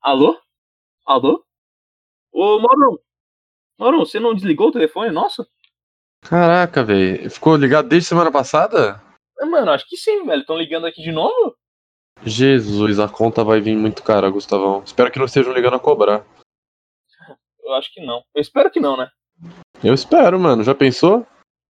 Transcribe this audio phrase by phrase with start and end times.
[0.00, 0.38] Alô?
[1.06, 1.44] Alô?
[2.32, 2.98] Ô, Maurão!
[3.78, 5.10] Maurão, você não desligou o telefone?
[5.10, 5.46] Nossa!
[6.22, 7.30] Caraca, velho.
[7.30, 9.02] Ficou ligado desde semana passada?
[9.40, 10.40] É, mano, acho que sim, velho.
[10.40, 11.56] Estão ligando aqui de novo?
[12.24, 14.82] Jesus, a conta vai vir muito cara, Gustavão.
[14.82, 16.24] Espero que não estejam ligando a cobrar.
[17.60, 18.24] Eu acho que não.
[18.34, 19.08] Eu espero que não, né?
[19.82, 20.64] Eu espero, mano.
[20.64, 21.26] Já pensou?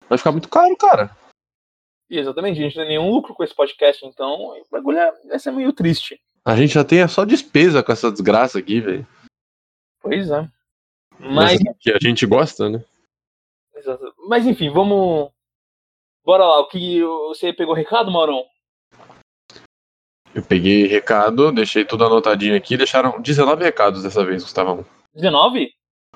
[0.10, 1.16] Vai ficar muito caro, cara.
[2.10, 5.12] E exatamente, a gente não tem nenhum lucro com esse podcast, então o bagulho é-
[5.28, 6.20] vai ser meio triste.
[6.46, 9.08] A gente já tem só despesa com essa desgraça aqui, velho.
[10.02, 10.50] Pois é.
[11.20, 12.84] Mas, que a gente gosta, né?
[13.76, 14.14] exato.
[14.28, 15.30] Mas enfim, vamos.
[16.26, 16.60] Bora lá.
[16.60, 18.46] O que você pegou recado, Maurão?
[20.34, 22.78] Eu peguei recado, deixei tudo anotadinho aqui.
[22.78, 24.86] Deixaram 19 recados dessa vez, Gustavão.
[25.14, 25.74] 19?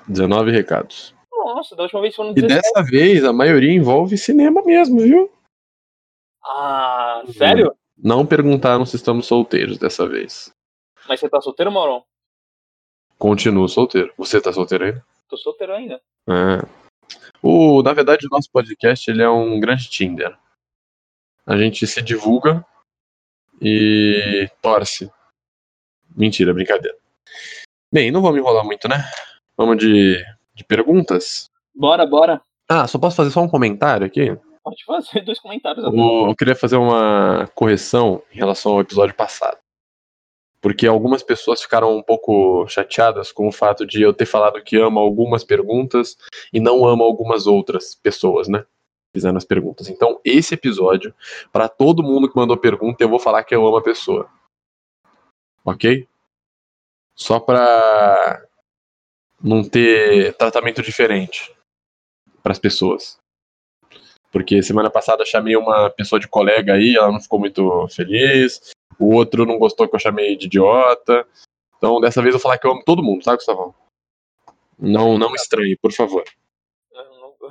[0.08, 1.14] 19 recados.
[1.30, 2.54] Nossa, da última vez foram E 17.
[2.54, 5.30] dessa vez a maioria envolve cinema mesmo, viu?
[6.42, 7.76] Ah, sério?
[7.96, 10.52] Não perguntaram se estamos solteiros dessa vez.
[11.08, 12.04] Mas você tá solteiro, Maurão?
[13.18, 14.12] Continuo solteiro.
[14.18, 15.06] Você tá solteiro ainda?
[15.28, 16.00] Tô solteiro ainda.
[16.28, 16.86] É.
[17.42, 20.36] O, na verdade, o nosso podcast ele é um grande Tinder.
[21.46, 22.64] A gente se divulga
[23.60, 25.10] e torce.
[26.14, 26.96] Mentira, brincadeira.
[27.92, 28.96] Bem, não vamos enrolar muito, né?
[29.56, 30.22] Vamos de,
[30.54, 31.48] de perguntas.
[31.74, 32.42] Bora, bora.
[32.68, 34.36] Ah, só posso fazer só um comentário aqui?
[34.66, 35.84] Pode fazer dois comentários.
[35.86, 39.56] O- Eu queria fazer uma correção em relação ao episódio passado.
[40.60, 44.76] Porque algumas pessoas ficaram um pouco chateadas com o fato de eu ter falado que
[44.76, 46.16] amo algumas perguntas
[46.52, 48.66] e não amo algumas outras pessoas, né?
[49.14, 49.88] Fizendo as perguntas.
[49.88, 51.14] Então, esse episódio,
[51.52, 54.28] para todo mundo que mandou pergunta, eu vou falar que eu amo a pessoa.
[55.64, 56.08] Ok?
[57.14, 58.44] Só pra
[59.40, 61.54] não ter tratamento diferente
[62.42, 63.16] para as pessoas.
[64.36, 68.70] Porque semana passada eu chamei uma pessoa de colega aí, ela não ficou muito feliz.
[68.98, 71.26] O outro não gostou que eu chamei de idiota.
[71.78, 73.74] Então, dessa vez eu vou falar que eu amo todo mundo, tá, Gustavão?
[74.78, 76.22] Não, não estranhe, por favor.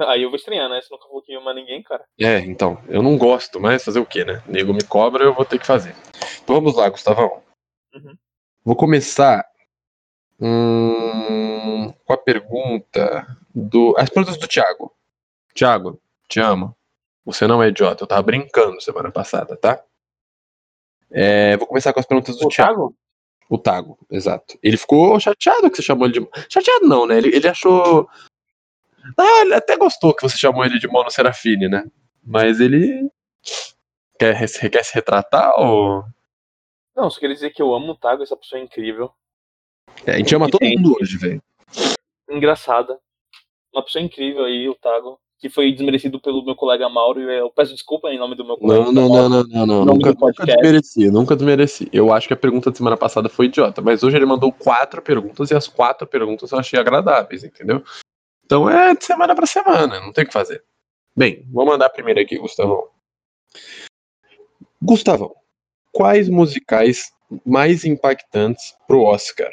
[0.02, 0.80] Aí eu vou estranhar, né?
[0.80, 2.06] Você nunca falou que ama ninguém, cara.
[2.20, 4.44] É, então, eu não gosto, mas fazer o quê, né?
[4.46, 5.96] Nego me cobra, eu vou ter que fazer.
[6.44, 7.42] Então vamos lá, Gustavão.
[7.96, 8.16] Uhum.
[8.64, 9.44] Vou começar
[10.40, 13.96] hum, com a pergunta do.
[13.98, 14.96] As perguntas do Thiago.
[15.56, 16.76] Thiago, te amo.
[17.26, 19.84] Você não é idiota, eu tava brincando semana passada, tá?
[21.12, 22.74] É, vou começar com as perguntas do O Thiago.
[22.74, 22.96] Thiago?
[23.50, 24.58] O Tago, exato.
[24.62, 26.30] Ele ficou chateado que você chamou ele de.
[26.50, 27.18] Chateado não, né?
[27.18, 28.10] Ele, ele achou.
[29.18, 31.86] Ah, ele até gostou que você chamou ele de Mono Serafine, né?
[32.24, 33.10] Mas ele.
[34.18, 34.36] Quer,
[34.72, 36.04] quer se retratar ou.
[36.96, 39.14] Não, só queria dizer que eu amo o Tago, essa pessoa é incrível.
[40.06, 41.44] É, a gente ama todo mundo hoje, velho.
[42.30, 43.00] Engraçada.
[43.72, 45.20] Uma pessoa incrível aí, o Tago.
[45.46, 47.22] Que foi desmerecido pelo meu colega Mauro.
[47.22, 48.86] E eu peço desculpa em nome do meu colega.
[48.86, 49.86] Não, não, não, não, não, não.
[49.86, 51.88] Nome Nunca, nunca desmereci, nunca desmereci.
[51.94, 55.04] Eu acho que a pergunta da semana passada foi idiota, mas hoje ele mandou quatro
[55.04, 57.84] perguntas e as quatro perguntas eu achei agradáveis, entendeu?
[58.44, 60.64] Então é de semana pra semana, não tem o que fazer.
[61.16, 62.88] Bem, vou mandar primeiro aqui, Gustavão.
[64.82, 65.36] Gustavão,
[65.92, 67.12] quais musicais
[67.46, 69.52] mais impactantes pro Oscar?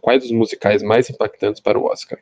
[0.00, 2.18] Quais os musicais mais impactantes para o Oscar?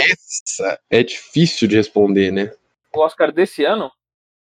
[0.00, 2.52] Essa é difícil de responder, né?
[2.94, 3.90] O Oscar desse ano,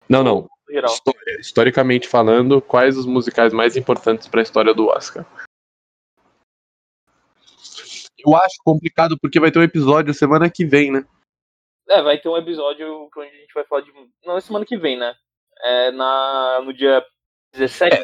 [0.10, 0.50] Não, não.
[0.70, 1.40] História.
[1.40, 5.26] Historicamente falando, quais os musicais mais importantes para a história do Oscar?
[8.26, 11.06] Eu acho complicado porque vai ter um episódio semana que vem, né?
[11.90, 13.92] É, vai ter um episódio onde a gente vai falar de.
[14.24, 15.14] Não, é semana que vem, né?
[15.64, 17.06] É na, no dia
[17.54, 18.04] 17.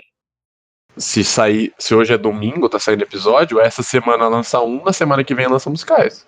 [0.97, 5.24] Se sair, se hoje é domingo, tá saindo episódio, essa semana lança um, na semana
[5.24, 6.27] que vem lança musicais.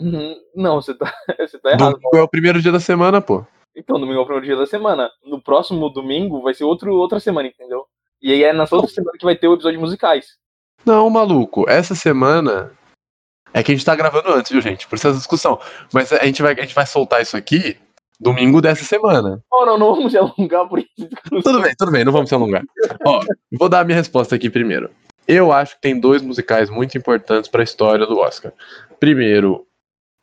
[0.00, 0.34] Uhum.
[0.54, 1.92] Não, você tá, você tá errado.
[1.92, 3.44] Domingo é o primeiro dia da semana, pô.
[3.76, 5.10] Então, domingo é o primeiro dia da semana.
[5.24, 7.84] No próximo domingo vai ser outro, outra semana, entendeu?
[8.20, 10.38] E aí é nessa outra semana que vai ter o episódio de musicais.
[10.84, 12.72] Não, maluco, essa semana
[13.52, 14.86] é que a gente tá gravando antes, viu, gente?
[14.86, 15.58] Por isso essa discussão.
[15.92, 17.76] Mas a gente vai, a gente vai soltar isso aqui
[18.20, 19.42] domingo dessa semana.
[19.50, 21.08] Oh, não, não vamos se alongar por isso.
[21.42, 22.62] Tudo bem, tudo bem, não vamos se alongar.
[23.04, 23.20] Ó,
[23.58, 24.90] vou dar a minha resposta aqui primeiro.
[25.26, 28.52] Eu acho que tem dois musicais muito importantes para a história do Oscar.
[28.98, 29.66] Primeiro,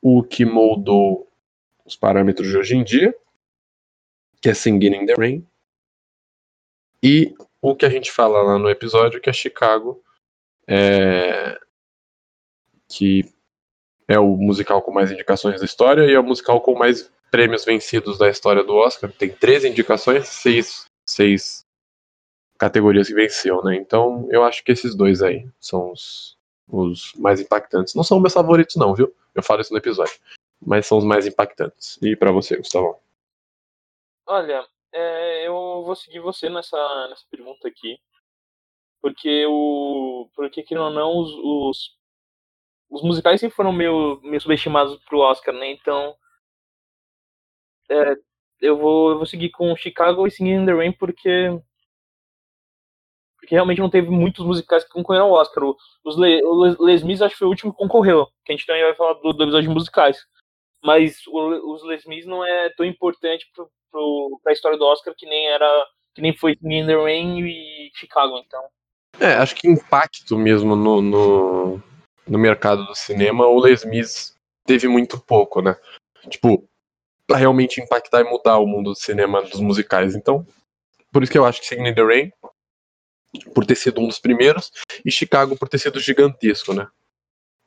[0.01, 1.27] o que moldou
[1.85, 3.15] os parâmetros de hoje em dia,
[4.41, 5.47] que é Singing in the Rain.
[7.01, 10.03] E o que a gente fala lá no episódio, que é Chicago,
[10.67, 11.59] é...
[12.87, 13.25] que
[14.07, 17.65] é o musical com mais indicações da história e é o musical com mais prêmios
[17.65, 19.11] vencidos da história do Oscar.
[19.11, 21.65] Tem 13 indicações, seis, seis
[22.57, 23.75] categorias que venceu, né?
[23.75, 27.93] Então eu acho que esses dois aí são os, os mais impactantes.
[27.93, 29.13] Não são meus favoritos, não, viu?
[29.37, 30.19] Eu falo isso no episódio.
[30.59, 31.99] Mas são os mais impactantes.
[32.01, 32.99] E pra você, Gustavo?
[34.25, 35.53] Olha, é, eu
[35.85, 37.99] vou seguir você nessa, nessa pergunta aqui.
[38.99, 40.27] Porque o.
[40.35, 41.97] Porque, querendo ou não, os, os,
[42.89, 45.69] os musicais sempre foram meio, meio subestimados pro Oscar, né?
[45.71, 46.15] Então.
[47.89, 48.15] É,
[48.59, 51.49] eu, vou, eu vou seguir com Chicago e Singing in the Rain porque.
[53.39, 55.63] Porque realmente não teve muitos musicais que concorreram ao Oscar.
[55.63, 58.27] O, os Le, o Les Mis acho que foi o último que concorreu.
[58.43, 60.25] Que a gente também vai falar do, do episódio de musicais.
[60.83, 65.13] Mas o, os Les Mis não é tão importante pro, pro, pra história do Oscar
[65.15, 65.87] que nem era.
[66.15, 68.63] Que nem foi in the Rain e Chicago, então.
[69.19, 71.83] É, acho que impacto mesmo no, no,
[72.27, 74.35] no mercado do cinema, o Les Mis
[74.65, 75.75] teve muito pouco, né?
[76.29, 76.67] Tipo,
[77.25, 80.15] pra realmente impactar e mudar o mundo do cinema dos musicais.
[80.15, 80.45] Então,
[81.11, 82.31] por isso que eu acho que Singing in the Rain,
[83.53, 84.71] por ter sido um dos primeiros,
[85.05, 86.87] e Chicago por ter sido gigantesco, né?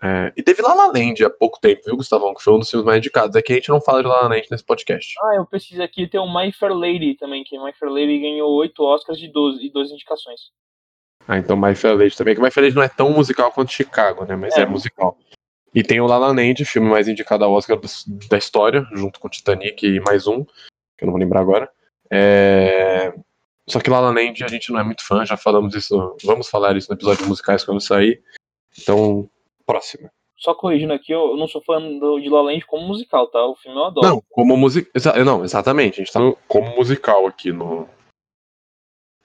[0.02, 2.34] É, e teve La La Land há pouco tempo, viu, Gustavão?
[2.34, 3.36] Que foi um dos filmes mais indicados.
[3.36, 5.14] É que a gente não fala de La La Land nesse podcast.
[5.22, 8.50] Ah, eu pesquisei aqui, tem o My Fair Lady também, que My Fair Lady ganhou
[8.52, 10.40] 8 Oscars de 12, e 12 indicações.
[11.28, 12.34] Ah, então My Fair Lady também.
[12.34, 14.36] Que My Fair Lady não é tão musical quanto Chicago, né?
[14.36, 15.18] Mas é, é musical.
[15.74, 17.78] E tem o La La Land, filme mais indicado ao Oscar
[18.28, 21.70] da história, junto com Titanic e mais um, que eu não vou lembrar agora.
[22.10, 22.99] É...
[23.70, 26.48] Só que La La Land a gente não é muito fã, já falamos isso, vamos
[26.48, 28.22] falar isso no episódio de musicais quando sair.
[28.76, 29.30] Então,
[29.64, 30.10] próxima.
[30.36, 33.44] Só corrigindo aqui, eu não sou fã de La La Land como musical, tá?
[33.44, 34.06] O filme eu adoro.
[34.06, 34.90] Não, como musical.
[34.94, 36.00] Exa não, exatamente.
[36.00, 36.36] A gente tá no...
[36.48, 37.86] como musical aqui no...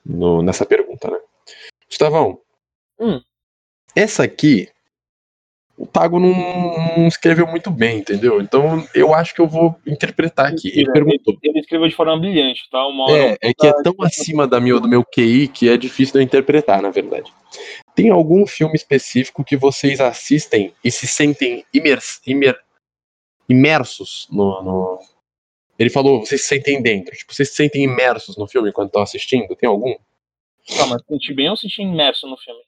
[0.06, 0.44] no...
[0.44, 1.19] nessa pergunta, né?
[1.88, 2.42] Gustavão.
[3.00, 3.21] Hum.
[3.95, 4.69] Essa aqui
[5.77, 6.33] o Tago não,
[6.98, 8.42] não, escreveu muito bem, entendeu?
[8.42, 10.69] Então eu acho que eu vou interpretar aqui.
[10.69, 11.38] Ele, perguntou.
[11.44, 12.88] Ele escreveu de forma brilhante, tá?
[12.88, 16.13] Uma é, é que é tão acima da meu, do meu QI que é difícil
[16.13, 17.31] de eu interpretar, na verdade.
[17.94, 22.57] Tem algum filme específico que vocês assistem e se sentem imers, imer,
[23.50, 25.00] imersos no, no,
[25.78, 27.13] Ele falou, vocês se sentem dentro.
[27.13, 29.54] Tipo, vocês se sentem imersos no filme quando estão assistindo?
[29.57, 29.94] Tem algum?
[30.78, 32.62] Calma, senti bem ou senti imerso no filme?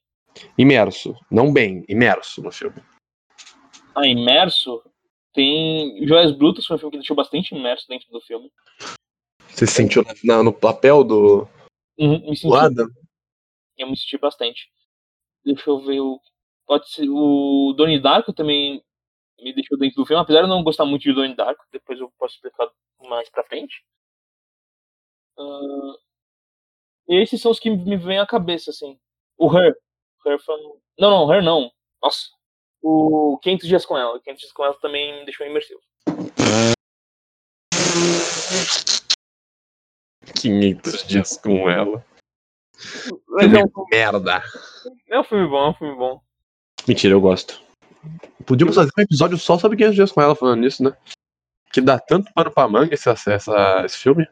[0.58, 2.82] Imerso, não bem, imerso no filme
[3.98, 4.84] a ah, imerso,
[5.34, 8.52] tem Joias Brutas, foi um filme que deixou bastante imerso dentro do filme.
[9.50, 11.48] Você se sentiu na, no papel do.
[11.98, 12.88] Uhum, me senti, Adam?
[13.76, 14.70] Eu me senti bastante.
[15.44, 16.22] Deixa eu ver o.
[16.68, 17.10] Pode ser.
[17.10, 18.84] O Donnie Darko também
[19.42, 22.00] me deixou dentro do filme, apesar de eu não gostar muito de Donnie Darko, depois
[22.00, 22.70] eu posso explicar
[23.02, 23.84] mais pra frente.
[25.40, 25.98] Uh,
[27.08, 29.00] esses são os que me vêm à cabeça, assim.
[29.38, 29.76] O Her.
[30.26, 30.80] Her from...
[31.00, 31.72] Não, não, Her não.
[32.02, 32.28] Nossa,
[32.88, 34.20] o 500 Dias com Ela.
[34.22, 35.82] 500 Dias com Ela também me deixou imersivo.
[40.40, 42.06] 500 Dias com Ela.
[43.28, 43.86] Mas é um...
[43.92, 44.42] Merda.
[45.10, 46.22] É um filme bom, é um filme bom.
[46.88, 47.62] Mentira, eu gosto.
[48.46, 50.96] Podíamos fazer um episódio só sobre 500 Dias com Ela falando nisso, né?
[51.74, 54.26] Que dá tanto pano pra manga esse, essa, esse filme.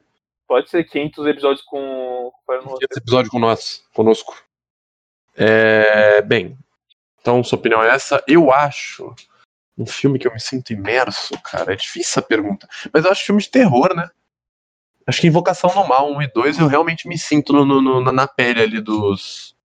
[0.48, 2.32] Pode ser 500 episódios com...
[2.48, 4.42] 500 episódios com nós, conosco.
[5.36, 6.22] É...
[6.22, 6.58] Bem,
[7.26, 8.24] então, sua opinião é essa?
[8.28, 9.12] Eu acho
[9.76, 11.74] um filme que eu me sinto imerso, cara.
[11.74, 12.70] É difícil essa pergunta.
[12.94, 14.08] Mas eu acho filme de terror, né?
[15.08, 18.28] Acho que Invocação no Mal 1 e 2 eu realmente me sinto no, no, na
[18.28, 19.56] pele ali dos,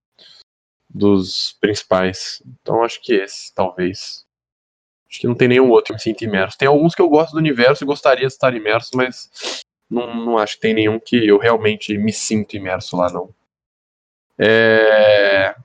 [0.89, 2.41] dos principais.
[2.47, 4.25] Então acho que esse, talvez.
[5.07, 6.57] Acho que não tem nenhum outro que eu me sinto imerso.
[6.57, 9.29] Tem alguns que eu gosto do universo e gostaria de estar imerso, mas
[9.87, 13.29] não, não acho que tem nenhum que eu realmente me sinto imerso lá, não.
[14.39, 15.55] É...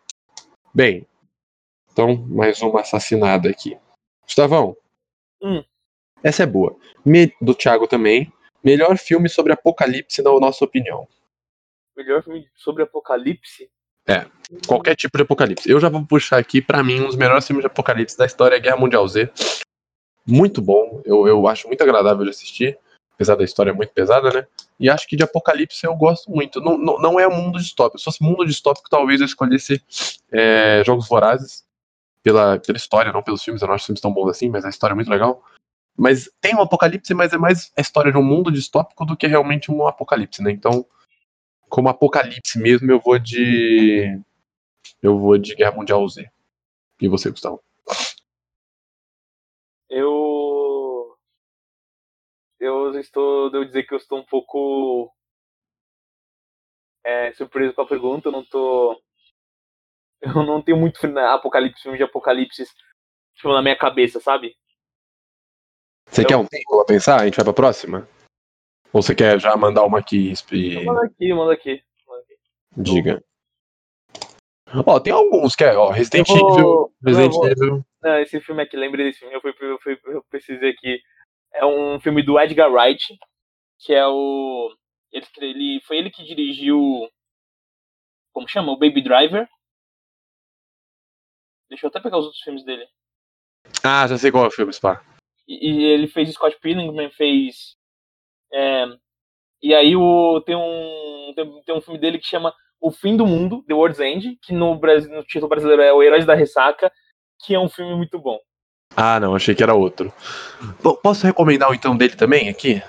[0.75, 1.06] Bem,
[1.96, 3.74] então, mais uma assassinada aqui.
[4.22, 4.76] Gustavão.
[5.42, 5.64] Hum.
[6.22, 6.76] Essa é boa.
[7.02, 8.30] Me, do Thiago também.
[8.62, 11.08] Melhor filme sobre apocalipse, na nossa opinião.
[11.96, 13.70] Melhor filme sobre apocalipse?
[14.06, 14.26] É,
[14.66, 15.70] qualquer tipo de apocalipse.
[15.70, 18.56] Eu já vou puxar aqui, para mim, um dos melhores filmes de apocalipse da história
[18.56, 19.32] é Guerra Mundial Z.
[20.26, 22.78] Muito bom, eu, eu acho muito agradável de assistir,
[23.14, 24.46] apesar da história muito pesada, né?
[24.78, 26.60] E acho que de apocalipse eu gosto muito.
[26.60, 27.98] Não, não, não é um mundo distópico.
[27.98, 29.82] Se fosse mundo distópico, talvez eu escolhesse
[30.30, 31.65] é, Jogos Vorazes,
[32.26, 33.62] pela, pela história, não pelos filmes.
[33.62, 35.45] Eu não acho os filmes tão bons assim, mas a história é muito legal.
[35.97, 39.28] Mas tem um apocalipse, mas é mais a história de um mundo distópico do que
[39.28, 40.50] realmente um apocalipse, né?
[40.50, 40.85] Então,
[41.68, 44.21] como apocalipse mesmo, eu vou de.
[45.00, 46.28] Eu vou de Guerra Mundial Z.
[47.00, 47.62] E você, Gustavo?
[49.88, 51.16] Eu.
[52.59, 53.52] Eu estou.
[53.52, 55.14] Devo dizer que eu estou um pouco.
[57.04, 58.26] É, surpreso com a pergunta.
[58.26, 59.00] Eu não estou
[60.20, 62.64] eu não tenho muito apocalipse, filme de apocalipse
[63.35, 64.56] tipo, na minha cabeça, sabe?
[66.08, 67.20] Você quer um tempo pra pensar?
[67.20, 68.08] A gente vai pra próxima?
[68.92, 70.32] Ou você quer já mandar uma aqui?
[70.52, 70.85] E...
[70.85, 71.82] Manda aqui, manda aqui.
[72.06, 72.37] Manda aqui.
[72.76, 73.25] Diga.
[74.87, 76.92] Ó, tem alguns que é, ó, Resident Evil.
[77.04, 77.49] Resident vou...
[77.49, 77.85] Evil.
[78.02, 81.00] Não, esse filme aqui, lembrei desse filme, eu, fui, eu, fui, eu precisei aqui.
[81.52, 83.16] É um filme do Edgar Wright,
[83.78, 84.73] que é o.
[85.12, 87.08] Ele, ele, foi ele que dirigiu.
[88.32, 88.73] Como chama?
[88.73, 89.49] O Baby Driver
[91.68, 92.87] Deixa eu até pegar os outros filmes dele.
[93.82, 95.02] Ah, já sei qual é o filme, Spa.
[95.49, 97.76] E, e ele fez Scott Pilgrim, fez.
[98.52, 98.85] É,
[99.62, 103.26] e aí o, tem, um, tem, tem, um filme dele que chama O Fim do
[103.26, 106.92] Mundo, The World's End, que no, Brasil, no título brasileiro é O Heróis da Ressaca,
[107.44, 108.38] que é um filme muito bom.
[108.96, 110.12] Ah, não, achei que era outro.
[111.02, 112.82] posso recomendar o então dele também aqui?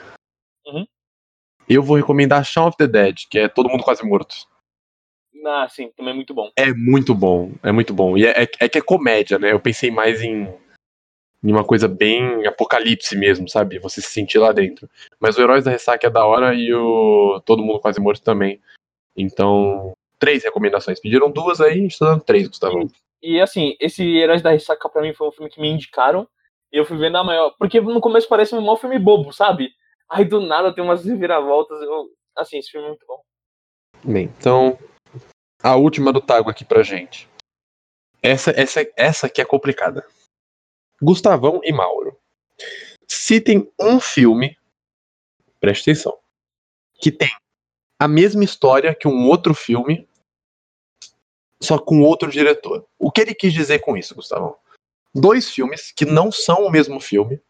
[0.65, 0.85] Uhum.
[1.67, 4.35] Eu vou recomendar Shaun of the Dead, que é Todo Mundo Quase Morto.
[5.47, 6.51] Ah, sim, também é muito bom.
[6.57, 8.17] É muito bom, é muito bom.
[8.17, 9.53] E é, é, é que é comédia, né?
[9.53, 10.53] Eu pensei mais em,
[11.41, 13.79] em uma coisa bem apocalipse mesmo, sabe?
[13.79, 14.89] Você se sentir lá dentro.
[15.19, 18.59] Mas o Heróis da Ressaca é da hora e o Todo Mundo Quase Morto também.
[19.15, 20.99] Então, três recomendações.
[20.99, 22.91] Pediram duas aí, estou dando três, Gustavo.
[23.21, 26.27] E, e assim, esse Heróis da Ressaca pra mim foi um filme que me indicaram.
[26.73, 27.55] E eu fui vendo a maior.
[27.57, 29.69] Porque no começo parece um mau filme bobo, sabe?
[30.09, 31.81] Aí do nada tem umas reviravoltas.
[31.81, 32.09] Eu...
[32.35, 33.21] Assim, esse filme é muito bom.
[34.03, 34.77] Bem, então
[35.61, 37.29] a última do Tago aqui pra gente.
[38.21, 40.05] Essa, essa, essa aqui é complicada.
[41.01, 42.17] Gustavão e Mauro.
[43.07, 44.57] Citem um filme,
[45.59, 46.17] preste atenção,
[46.95, 47.29] que tem
[47.99, 50.07] a mesma história que um outro filme,
[51.61, 52.87] só com outro diretor.
[52.97, 54.57] O que ele quis dizer com isso, Gustavão?
[55.13, 57.41] Dois filmes que não são o mesmo filme,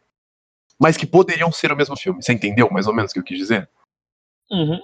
[0.80, 2.22] mas que poderiam ser o mesmo filme.
[2.22, 3.70] Você entendeu mais ou menos o que eu quis dizer?
[4.50, 4.80] Uhum.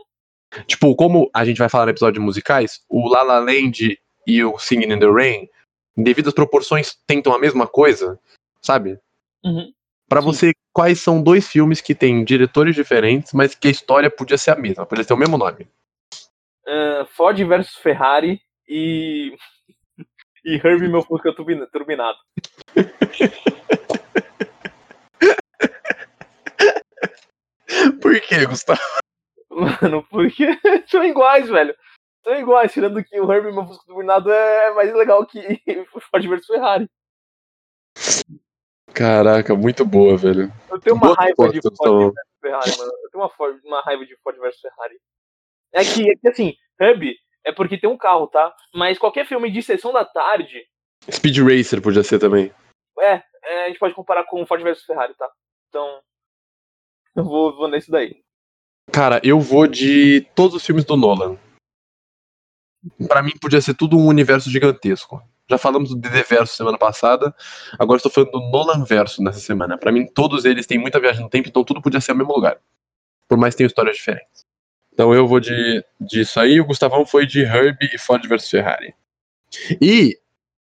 [0.68, 4.44] Tipo, como a gente vai falar no episódio de musicais, o La La Land e
[4.44, 5.48] o Singing in the Rain,
[5.98, 8.20] em devidas proporções, tentam a mesma coisa,
[8.62, 9.00] sabe?
[9.44, 9.72] Uhum.
[10.08, 14.38] Para você, quais são dois filmes que têm diretores diferentes, mas que a história podia
[14.38, 15.68] ser a mesma, podia ter o mesmo nome?
[16.68, 19.36] Uh, Ford versus Ferrari e.
[20.46, 22.18] e Herbie meu Fusca turbinado.
[28.02, 28.80] Por que, Gustavo?
[29.54, 30.48] Mano, porque
[30.88, 31.76] são iguais, velho.
[32.24, 35.40] São iguais, tirando que o Herbie meu Fusca turbinado é mais legal que
[35.94, 36.90] o Ford vs Ferrari.
[38.94, 40.52] Caraca, muito boa, velho.
[40.70, 42.92] Eu tenho uma boa raiva de Ford vs Ferrari, mano.
[43.04, 45.00] Eu tenho uma, uma raiva de Ford vs Ferrari.
[45.74, 48.56] É que, é que assim, Herbie é porque tem um carro, tá?
[48.74, 50.66] Mas qualquer filme de sessão da tarde.
[51.12, 52.54] Speed Racer podia ser também.
[53.00, 55.30] É, é a gente pode comparar com Ford vs Ferrari, tá?
[55.68, 56.02] Então.
[57.16, 58.24] Eu vou, vou nesse daí.
[58.92, 61.38] Cara, eu vou de todos os filmes do Nolan.
[63.08, 65.22] Para mim podia ser tudo um universo gigantesco.
[65.50, 67.36] Já falamos do DD Verso semana passada,
[67.78, 69.78] agora estou falando do Nolan Verso nessa semana.
[69.78, 72.34] Para mim todos eles têm muita viagem no tempo, então tudo podia ser o mesmo
[72.34, 72.60] lugar.
[73.28, 74.46] Por mais que tenham histórias diferentes.
[74.94, 78.94] Então eu vou de disso aí, o Gustavão foi de Herbie e Ford vs Ferrari.
[79.82, 80.18] E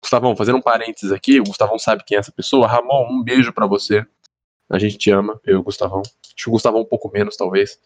[0.01, 2.68] Gustavão, fazendo um parênteses aqui, o Gustavão sabe quem é essa pessoa.
[2.68, 4.06] Ramon, um beijo para você.
[4.70, 6.01] A gente te ama, eu e o Gustavão.
[6.01, 7.80] Acho que o Gustavão um pouco menos, talvez.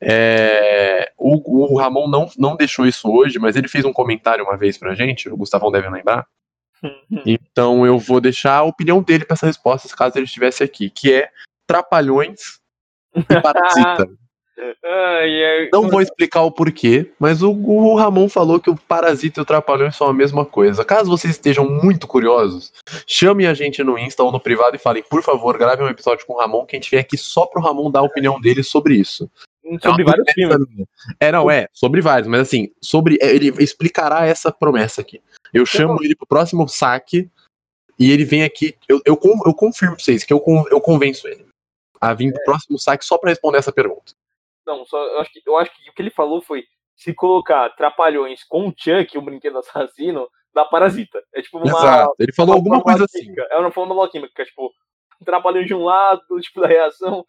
[0.00, 4.56] É, o, o, Ramon não, não deixou isso hoje, mas ele fez um comentário uma
[4.56, 6.26] vez pra gente, o Gustavão deve lembrar.
[7.24, 11.12] então eu vou deixar a opinião dele para essa resposta, caso ele estivesse aqui, que
[11.12, 11.30] é
[11.66, 12.60] Trapalhões
[13.14, 14.08] e Parasita.
[15.72, 19.44] Não vou explicar o porquê, mas o, o, Ramon falou que o Parasita e o
[19.44, 20.84] Trapalhões são a mesma coisa.
[20.84, 22.72] Caso vocês estejam muito curiosos,
[23.06, 26.24] chamem a gente no Insta ou no privado e falem, por favor, gravem um episódio
[26.24, 28.62] com o Ramon, que a gente vem aqui só pro Ramon dar a opinião dele
[28.62, 29.28] sobre isso.
[29.82, 30.86] Sobre é vários filmes.
[31.18, 33.18] É, não, é, sobre vários, mas assim, sobre.
[33.20, 35.22] É, ele explicará essa promessa aqui.
[35.52, 37.30] Eu chamo ele pro próximo saque
[37.98, 38.76] e ele vem aqui.
[38.88, 41.46] Eu, eu, eu confirmo pra vocês que eu, eu convenço ele
[42.00, 42.44] a vir pro é.
[42.44, 44.12] próximo saque só pra responder essa pergunta.
[44.66, 47.70] Não, só, eu, acho que, eu acho que o que ele falou foi: se colocar
[47.70, 51.22] Trapalhões com o Chuck, o brinquedo assassino, dá parasita.
[51.34, 51.66] É tipo uma.
[51.66, 53.32] Exato, ele falou alguma coisa assim.
[53.50, 54.72] É uma forma química, tipo,
[55.24, 57.24] Trapalhões de um lado, tipo, da reação.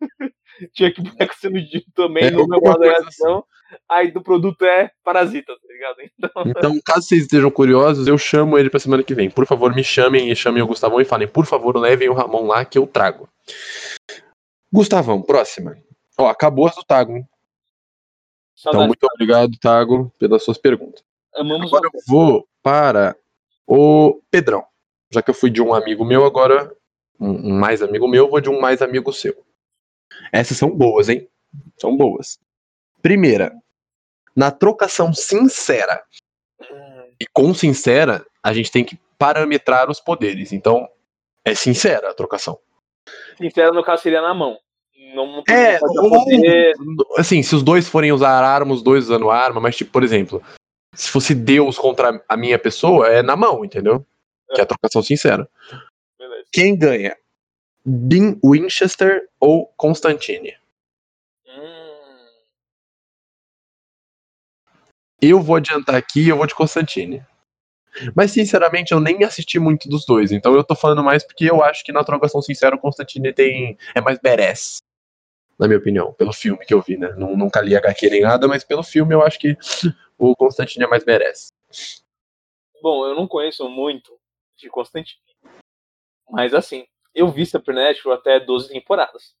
[0.72, 3.38] tinha que boneco sendo dito também é, no meu modo de reação.
[3.38, 3.56] Assim.
[3.88, 5.96] Aí do produto é parasita, tá ligado?
[6.00, 6.42] Então...
[6.46, 9.28] então, caso vocês estejam curiosos, eu chamo ele pra semana que vem.
[9.28, 12.46] Por favor, me chamem e chamem o Gustavão e falem, por favor, levem o Ramon
[12.46, 13.28] lá que eu trago.
[14.72, 15.76] Gustavão, próxima.
[16.18, 17.12] Ó, acabou as do Tago?
[18.54, 18.84] Saudade.
[18.84, 21.04] Então, muito obrigado, Tago, pelas suas perguntas.
[21.34, 23.14] Amamos agora eu vou para
[23.66, 24.64] o Pedrão.
[25.10, 26.72] Já que eu fui de um amigo meu, agora
[27.20, 29.34] um mais amigo meu, eu vou de um mais amigo seu.
[30.32, 31.28] Essas são boas, hein?
[31.78, 32.38] São boas.
[33.02, 33.52] Primeira,
[34.34, 36.02] na trocação sincera.
[37.18, 40.52] E com sincera, a gente tem que parametrar os poderes.
[40.52, 40.88] Então,
[41.44, 42.58] é sincera a trocação.
[43.38, 44.58] Sincera, no caso, seria na mão.
[45.14, 49.60] Não, não é, ou, assim, se os dois forem usar arma, os dois usando arma,
[49.60, 50.42] mas, tipo, por exemplo,
[50.92, 54.04] se fosse Deus contra a minha pessoa, é na mão, entendeu?
[54.50, 54.54] É.
[54.54, 55.48] Que é a trocação sincera.
[56.18, 56.44] Beleza.
[56.52, 57.16] Quem ganha?
[57.86, 60.56] Dean Winchester ou Constantine?
[61.46, 62.26] Hum.
[65.22, 67.24] Eu vou adiantar aqui, eu vou de Constantine.
[68.14, 70.32] Mas, sinceramente, eu nem assisti muito dos dois.
[70.32, 73.78] Então eu tô falando mais porque eu acho que na trocação sincera o Constantine tem.
[73.94, 74.78] é mais badass.
[75.56, 77.14] Na minha opinião, pelo filme que eu vi, né?
[77.16, 79.56] Nunca li HQ nem nada, mas pelo filme eu acho que
[80.18, 81.48] o Constantine é mais badass.
[82.82, 84.18] Bom, eu não conheço muito
[84.56, 85.22] de Constantine.
[86.30, 86.84] Mas assim,
[87.16, 89.34] eu vi Supernatural até 12 temporadas.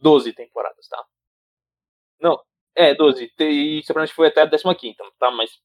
[0.00, 1.04] 12 temporadas, tá?
[2.18, 2.42] Não,
[2.74, 3.30] é, 12.
[3.38, 5.30] E Supernatural foi até a 15, tá?
[5.30, 5.60] Mas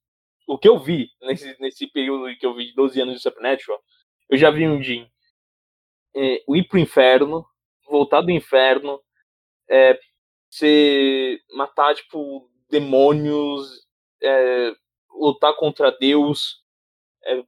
[0.45, 3.81] o que eu vi nesse, nesse período que eu vi de 12 anos de Supernatural,
[4.29, 5.09] eu já vi um Jim
[6.13, 7.45] é, ir pro inferno,
[7.87, 9.01] voltar do inferno,
[9.69, 9.97] é,
[10.49, 13.87] ser, matar, tipo, demônios,
[14.21, 14.73] é,
[15.09, 16.61] lutar contra Deus,
[17.23, 17.41] é,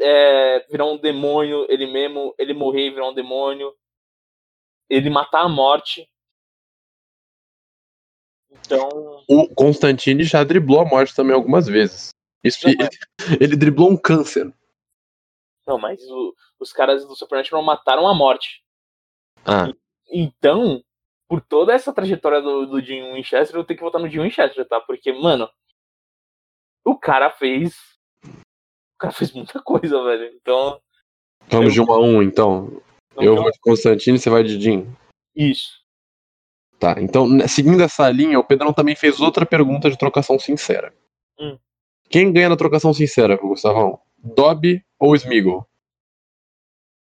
[0.00, 3.72] é, virar um demônio ele mesmo, ele morrer e virar um demônio,
[4.88, 6.08] ele matar a morte.
[8.50, 8.88] Então.
[9.28, 12.10] O Constantine já driblou a morte também algumas vezes.
[12.42, 12.88] Isso, ele,
[13.40, 14.52] ele, driblou um câncer.
[15.66, 18.64] Não, mas o, os caras do Supernatural mataram a morte.
[19.44, 19.72] Ah.
[20.10, 20.82] Então,
[21.28, 24.66] por toda essa trajetória do, do Jim Winchester, eu tenho que votar no Jim Winchester,
[24.66, 24.80] tá?
[24.80, 25.48] Porque, mano,
[26.84, 27.89] o cara fez
[29.00, 30.32] cara fez muita coisa, velho.
[30.40, 30.80] Então.
[31.48, 31.84] Vamos eu...
[31.84, 32.82] de um a um, então.
[33.12, 34.86] então eu vou de Constantino e você vai de Jim.
[35.34, 35.80] Isso.
[36.78, 40.94] Tá, então, né, seguindo essa linha, o Pedrão também fez outra pergunta de trocação sincera.
[41.38, 41.58] Hum.
[42.08, 44.00] Quem ganha na trocação sincera, Gustavão?
[44.16, 45.66] Dobby ou Smeagol?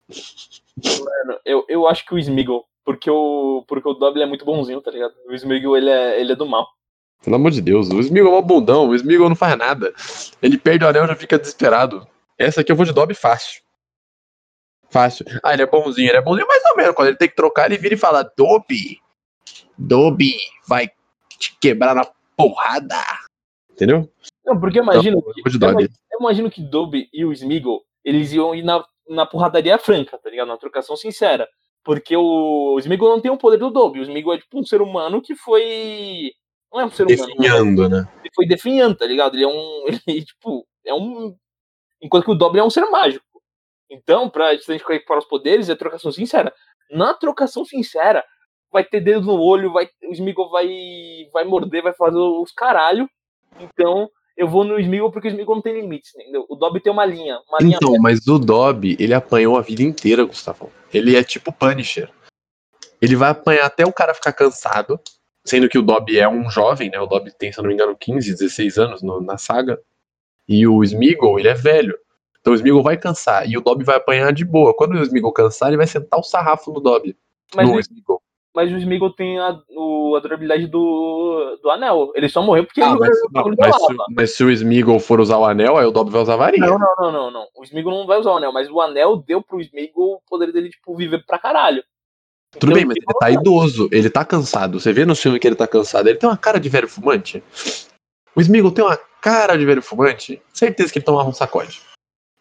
[0.08, 4.80] Mano, eu, eu acho que o Smeagol, porque o, porque o Dobby é muito bonzinho,
[4.80, 5.14] tá ligado?
[5.26, 6.68] O Smeagol, ele é, ele é do mal.
[7.22, 9.94] Pelo amor de Deus, o Smeagol é um bundão, o Smeagol não faz nada.
[10.42, 12.06] Ele perde o anel e já fica desesperado.
[12.36, 13.62] Essa aqui eu vou de Dobby fácil.
[14.90, 15.24] Fácil.
[15.42, 16.94] Ah, ele é bonzinho, ele é bonzinho mais ou menos.
[16.94, 19.00] Quando ele tem que trocar, ele vira e fala: Dobby,
[19.78, 20.34] Dobby
[20.66, 20.90] vai
[21.38, 22.04] te quebrar na
[22.36, 23.02] porrada.
[23.70, 24.10] Entendeu?
[24.44, 27.82] Não, porque eu imagino, então, que, eu, imagino, eu imagino que Dobby e o Smeagol,
[28.04, 30.48] eles iam ir na, na porradaria franca, tá ligado?
[30.48, 31.48] Na trocação sincera.
[31.84, 34.00] Porque o, o Smeagol não tem o poder do Dobby.
[34.00, 36.32] O Smeagol é tipo um ser humano que foi
[36.72, 37.26] não é um ser humano.
[37.26, 38.08] Definhando, né?
[38.20, 39.36] Ele foi definhando, tá ligado?
[39.36, 39.84] Ele é um.
[40.06, 41.36] Ele, tipo, é um.
[42.00, 43.24] Enquanto que o Dobby é um ser mágico.
[43.90, 46.52] Então, pra gente para os poderes, é trocação sincera.
[46.90, 48.24] Na trocação sincera,
[48.72, 50.66] vai ter dedo no olho, vai, o Smeagol vai,
[51.32, 53.08] vai morder, vai fazer os caralho.
[53.60, 56.46] Então, eu vou no Smeagol porque o Smeagol não tem limites, entendeu?
[56.48, 57.38] O Dobby tem uma linha.
[57.46, 60.72] Uma linha então, mas o Dobby, ele apanhou a vida inteira, Gustavo.
[60.92, 62.10] Ele é tipo Punisher.
[63.00, 64.98] Ele vai apanhar até o cara ficar cansado.
[65.44, 67.00] Sendo que o Dobby é um jovem, né?
[67.00, 69.80] O Dobby tem, se não me engano, 15, 16 anos no, na saga.
[70.48, 71.96] E o Smeagol, ele é velho.
[72.40, 74.74] Então o Smeagol vai cansar e o Dobby vai apanhar de boa.
[74.74, 77.16] Quando o Smeagol cansar, ele vai sentar o sarrafo no Dobby.
[77.54, 78.22] Mas, no o, Smeagol.
[78.54, 82.12] mas o Smeagol tem a, o, a durabilidade do, do anel.
[82.14, 85.20] Ele só morreu porque ah, ele mas, não, mas, se, mas, se, o Smeagol for
[85.20, 86.66] usar o anel, aí o Dobby vai usar a varinha.
[86.66, 87.46] Não, não, não, não, não.
[87.56, 90.52] O Smeagol não vai usar o anel, mas o anel deu pro Smeagol o poder
[90.52, 91.82] dele, tipo, viver pra caralho.
[92.58, 94.78] Tudo então, bem, mas ele tá idoso, ele tá cansado.
[94.78, 96.08] Você vê no filme que ele tá cansado.
[96.08, 97.42] Ele tem uma cara de velho fumante.
[98.36, 100.40] O Smeagol tem uma cara de velho fumante.
[100.52, 101.80] Certeza que ele tomava um sacode.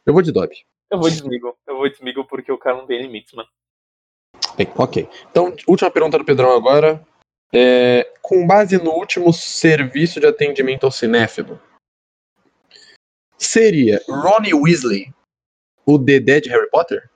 [0.06, 0.66] Eu vou de Dobby.
[0.90, 1.58] Eu vou de Smeagol.
[1.66, 3.48] Eu vou de Smeagol porque o cara não tem limites, mano.
[4.58, 5.10] Bem, ok.
[5.30, 7.06] Então, última pergunta do Pedrão agora.
[7.54, 11.62] É, com base no último serviço de atendimento ao cinéfilo,
[13.38, 15.14] seria Ronnie Weasley
[15.86, 17.10] o Dedé de Harry Potter?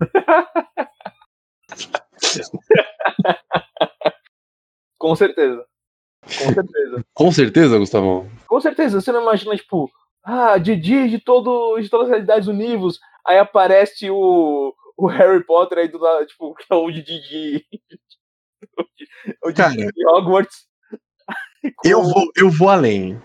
[4.98, 5.66] Com certeza.
[6.22, 7.04] Com certeza.
[7.12, 8.30] Com certeza, Gustavo?
[8.46, 9.00] Com certeza.
[9.00, 9.90] Você não imagina, tipo,
[10.22, 12.98] ah, Didi de, todo, de todas as realidades univos.
[13.26, 17.66] Aí aparece o, o Harry Potter aí do lado, tipo, que é o Didi de.
[19.44, 20.66] o Didi de Hogwarts.
[21.82, 23.18] Eu vou, eu vou além.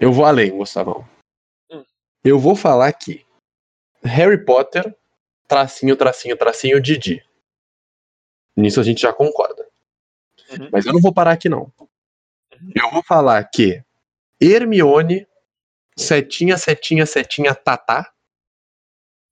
[0.00, 1.08] Eu vou além, Gustavo.
[1.70, 1.84] Hum.
[2.24, 3.24] Eu vou falar aqui.
[4.02, 4.92] Harry Potter,
[5.46, 7.24] tracinho, tracinho, tracinho, Didi.
[8.56, 9.66] Nisso a gente já concorda.
[10.50, 10.68] Uhum.
[10.70, 11.72] Mas eu não vou parar aqui, não.
[11.80, 12.72] Uhum.
[12.74, 13.82] Eu vou falar que
[14.40, 15.26] Hermione,
[15.96, 18.12] setinha, setinha, setinha, tatá.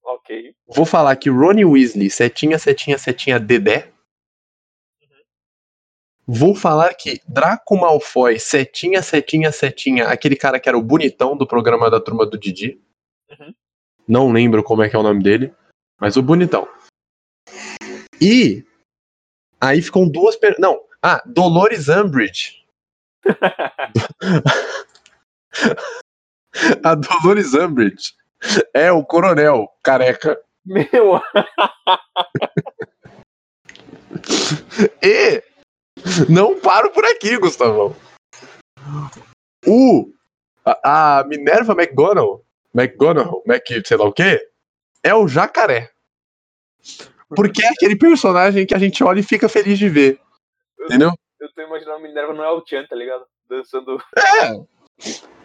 [0.03, 0.55] Ok.
[0.67, 3.93] Vou falar que Ronnie Weasley, setinha, setinha, setinha, dedé.
[5.03, 5.23] Uhum.
[6.27, 11.47] Vou falar que Draco Malfoy, setinha, setinha, setinha, aquele cara que era o bonitão do
[11.47, 12.81] programa da turma do Didi.
[13.31, 13.55] Uhum.
[14.09, 15.55] Não lembro como é que é o nome dele,
[16.01, 16.69] mas o bonitão.
[18.21, 18.65] E
[19.63, 20.35] Aí ficam duas.
[20.37, 20.57] Per...
[20.59, 20.83] Não.
[21.03, 22.63] Ah, Dolores Umbridge.
[26.85, 28.15] a Dolores Umbridge
[28.75, 30.41] é o coronel careca.
[30.65, 31.21] Meu!
[35.03, 35.43] e
[36.29, 37.95] não paro por aqui, Gustavão.
[39.67, 40.13] O
[40.65, 42.45] a, a Minerva McGonagall
[42.75, 44.49] McGonagall, Mac, sei lá o quê,
[45.03, 45.91] é o jacaré.
[47.35, 50.21] Porque é aquele personagem que a gente olha e fica feliz de ver.
[50.81, 51.13] Entendeu?
[51.41, 53.25] Eu tô imaginando a Minerva no El Chan, tá ligado?
[53.49, 54.03] Dançando.
[54.17, 54.73] É.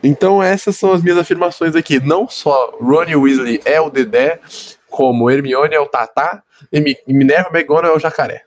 [0.03, 1.99] Então essas são as minhas afirmações aqui.
[1.99, 4.39] Não só Ronnie Weasley é o Dedé,
[4.89, 8.43] como Hermione é o Tatá e Minerva McGonagall é o Jacaré.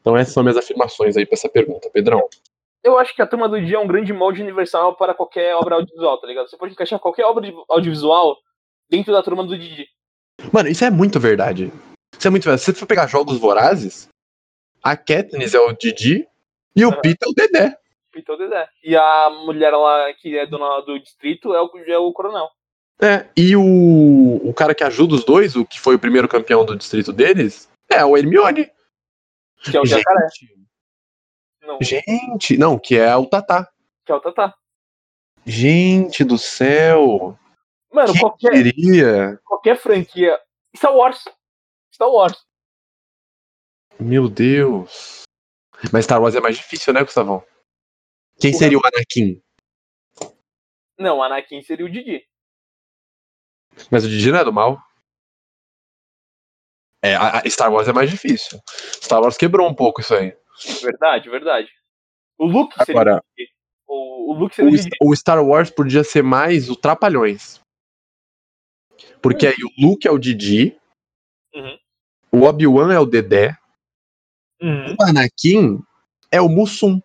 [0.00, 2.26] Então essas são minhas afirmações aí pra essa pergunta, Pedrão.
[2.82, 5.76] Eu acho que a Turma do Dia é um grande molde universal para qualquer obra
[5.76, 6.48] audiovisual, tá ligado?
[6.48, 8.36] Você pode encaixar qualquer obra audiovisual
[8.90, 9.86] dentro da Turma do Didi.
[10.52, 11.72] Mano, isso é muito verdade.
[12.18, 12.62] Isso é muito verdade.
[12.62, 14.08] Se você for pegar jogos vorazes,
[14.82, 16.26] a Katniss é o Didi
[16.74, 17.00] e o uhum.
[17.00, 17.78] Pita é o Dedé.
[18.10, 18.68] Pita é o Dedé.
[18.84, 22.48] E a mulher lá que é dona do distrito é o, é o coronel.
[23.00, 26.64] É, e o, o cara que ajuda os dois, o que foi o primeiro campeão
[26.64, 28.70] do distrito deles, é o Hermione.
[29.64, 30.28] Que é o Gente, jacaré.
[31.62, 31.78] Não.
[31.80, 33.68] Gente, não, que é o Tatá.
[34.04, 34.54] Que é o Tatá.
[35.44, 37.36] Gente do céu.
[37.92, 39.40] Mano, qualquer, queria?
[39.44, 40.38] qualquer franquia.
[40.76, 41.24] Star Wars.
[41.92, 42.46] Star Wars.
[44.00, 45.22] Meu Deus.
[45.92, 47.44] Mas Star Wars é mais difícil, né, Gustavão?
[48.40, 49.42] Quem seria o Anakin?
[50.98, 52.26] Não, o Anakin seria o Didi.
[53.90, 54.80] Mas o Didi não é do mal?
[57.02, 58.60] É, a Star Wars é mais difícil.
[59.02, 60.36] Star Wars quebrou um pouco isso aí.
[60.80, 61.70] Verdade, verdade.
[62.38, 63.24] O Luke seria Agora,
[63.86, 67.60] o, o Luke seria o, o Star Wars podia ser mais o Trapalhões.
[69.20, 69.52] Porque uhum.
[69.52, 70.80] aí o Luke é o Didi,
[71.54, 71.78] uhum.
[72.32, 73.56] o Obi-Wan é o Dedé,
[74.60, 74.96] uhum.
[74.98, 75.82] o Anakin
[76.30, 77.00] é o Mussum.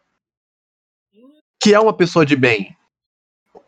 [1.60, 2.78] Que é uma pessoa de bem,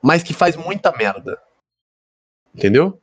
[0.02, 1.42] mas que faz muita merda.
[2.54, 3.02] Entendeu?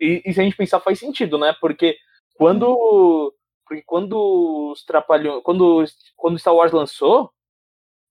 [0.00, 1.54] E, e se a gente pensar, faz sentido, né?
[1.60, 1.96] Porque
[2.34, 3.34] quando
[3.70, 5.42] porque quando os Trapalhões.
[5.44, 5.84] Quando,
[6.16, 7.30] quando Star Wars lançou,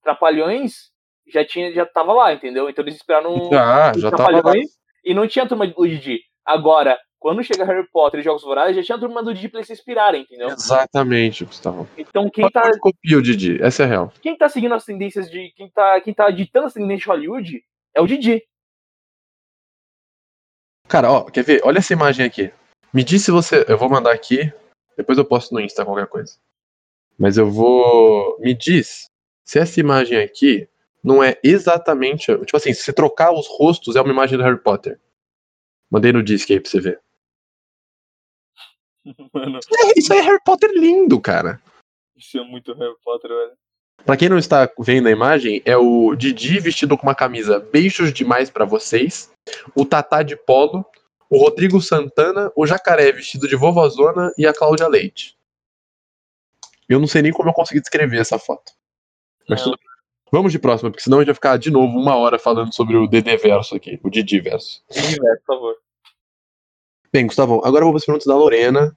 [0.02, 0.90] Trapalhões
[1.26, 2.70] já tinha já tava lá, entendeu?
[2.70, 4.70] Então eles esperaram já, já Trapalhões
[5.04, 6.22] e não tinha turma do Didi.
[6.46, 9.58] Agora, quando chega Harry Potter e Jogos Vorazes, já tinha a turma do Didi pra
[9.58, 10.48] eles se inspirarem, entendeu?
[10.48, 11.86] Exatamente, Gustavo.
[11.96, 12.62] Então quem tá.
[12.80, 14.12] copia o Didi, essa é a real.
[14.22, 15.52] Quem tá seguindo as tendências de.
[15.54, 17.62] Quem tá, quem tá ditando as tendências de Hollywood
[17.94, 18.42] é o Didi.
[20.88, 21.60] Cara, ó, quer ver?
[21.62, 22.50] Olha essa imagem aqui.
[22.92, 23.66] Me diz se você.
[23.68, 24.50] Eu vou mandar aqui.
[24.96, 26.38] Depois eu posto no Insta qualquer coisa.
[27.18, 28.38] Mas eu vou.
[28.40, 29.10] Me diz
[29.44, 30.66] se essa imagem aqui
[31.04, 32.34] não é exatamente.
[32.46, 34.98] Tipo assim, se trocar os rostos é uma imagem do Harry Potter.
[35.90, 37.00] Mandei no disque aí pra você ver.
[39.32, 39.58] Mano.
[39.78, 41.60] É, isso aí é Harry Potter lindo, cara.
[42.16, 43.52] Isso é muito Harry Potter, velho.
[44.04, 48.12] Pra quem não está vendo a imagem, é o Didi vestido com uma camisa beijos
[48.12, 49.30] demais para vocês,
[49.74, 50.86] o Tatá de polo,
[51.28, 55.36] o Rodrigo Santana, o Jacaré vestido de vovozona e a Cláudia Leite.
[56.88, 58.72] Eu não sei nem como eu consegui descrever essa foto.
[59.48, 59.78] Mas tudo
[60.32, 62.96] Vamos de próxima, porque senão a gente vai ficar de novo uma hora falando sobre
[62.96, 64.82] o DD verso aqui, o Didi verso.
[64.88, 65.76] Didi verso, por favor.
[67.12, 68.96] Bem, Gustavão, agora eu vou para as perguntas da Lorena,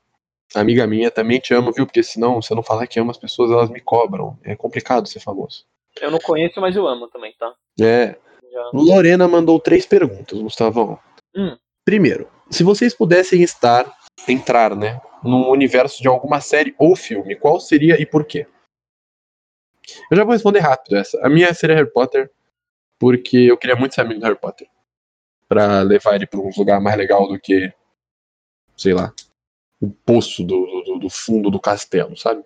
[0.53, 1.85] amiga minha, também te amo, viu?
[1.85, 4.37] Porque senão, se eu não falar que amo as pessoas, elas me cobram.
[4.43, 5.65] É complicado ser famoso.
[5.99, 7.53] Eu não conheço, mas eu amo também, tá?
[7.81, 8.15] É.
[8.51, 8.69] Já.
[8.71, 10.99] Lorena mandou três perguntas, Gustavão.
[11.35, 11.57] Hum.
[11.83, 13.91] Primeiro, se vocês pudessem estar,
[14.27, 18.45] entrar, né, num universo de alguma série ou filme, qual seria e por quê?
[20.11, 21.19] Eu já vou responder rápido essa.
[21.25, 22.31] A minha seria Harry Potter,
[22.99, 24.67] porque eu queria muito ser amigo do Harry Potter.
[25.47, 27.73] Pra levar ele pra um lugar mais legal do que,
[28.75, 29.13] sei lá,
[29.81, 32.43] o poço do, do, do fundo do castelo, sabe?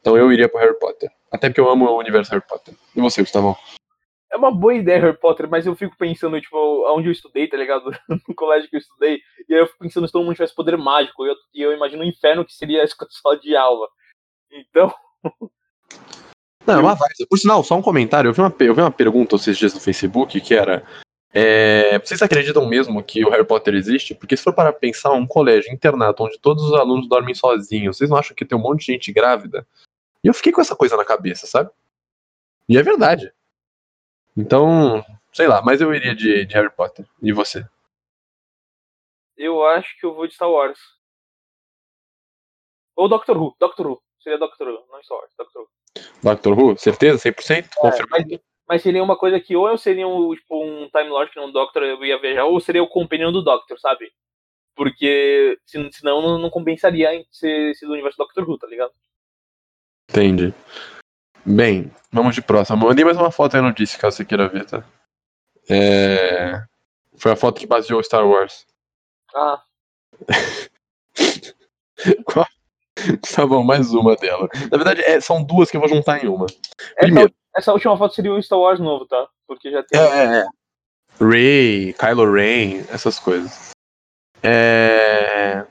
[0.00, 1.10] Então eu iria pro Harry Potter.
[1.30, 2.74] Até porque eu amo o universo Harry Potter.
[2.96, 3.56] E você, Gustavo?
[4.30, 6.56] é uma boa ideia Harry Potter, mas eu fico pensando, tipo,
[6.94, 7.90] onde eu estudei, tá ligado?
[8.28, 10.76] no colégio que eu estudei, e aí eu fico pensando se todo mundo tivesse poder
[10.76, 13.88] mágico, e eu, e eu imagino o inferno que seria a escola de alva.
[14.50, 14.92] Então.
[16.66, 17.26] Não, é uma vibe.
[17.28, 18.28] Por sinal, só um comentário.
[18.28, 20.86] Eu vi uma, eu vi uma pergunta esses dias no Facebook que era.
[21.32, 24.14] É, vocês acreditam mesmo que o Harry Potter existe?
[24.14, 28.08] Porque se for para pensar um colégio internato onde todos os alunos dormem sozinhos, vocês
[28.08, 29.66] não acham que tem um monte de gente grávida?
[30.24, 31.70] E eu fiquei com essa coisa na cabeça, sabe?
[32.68, 33.32] E é verdade.
[34.36, 37.06] Então, sei lá, mas eu iria de, de Harry Potter.
[37.22, 37.66] E você?
[39.36, 40.78] Eu acho que eu vou de Star Wars.
[42.96, 43.54] Ou Doctor Who.
[43.60, 44.02] Doctor Who.
[44.20, 45.32] Seria Doctor Who, não Star Wars.
[45.36, 45.68] Doctor Who.
[46.22, 46.78] Doctor Who?
[46.78, 47.30] Certeza?
[47.30, 47.50] 100%?
[47.50, 48.40] É, Confirmado?
[48.68, 51.50] Mas, seria uma coisa que ou eu seria um, tipo, um Time Lord que não
[51.50, 54.12] Doctor eu ia viajar, ou seria o companion do Doctor, sabe?
[54.76, 58.92] Porque senão não, não compensaria ser, ser do universo Doctor Who, tá ligado?
[60.10, 60.54] Entendi.
[61.44, 62.86] Bem, vamos de próximo.
[62.86, 64.84] Mandei mais uma foto aí no disse, caso você queira ver, tá?
[65.68, 66.62] É...
[67.16, 68.66] Foi a foto que baseou Star Wars.
[69.34, 69.62] Ah.
[72.24, 72.46] Qual?
[73.34, 74.48] Tá bom, mais uma dela.
[74.70, 76.46] Na verdade, é, são duas que eu vou juntar em uma.
[76.98, 77.28] Primeiro.
[77.30, 79.28] Essa, essa, última foto seria o Star Wars novo, tá?
[79.46, 80.00] Porque já tem.
[80.00, 80.46] É, é, é.
[81.20, 83.70] Ray, Kylo Ren, essas coisas.
[84.42, 85.66] É...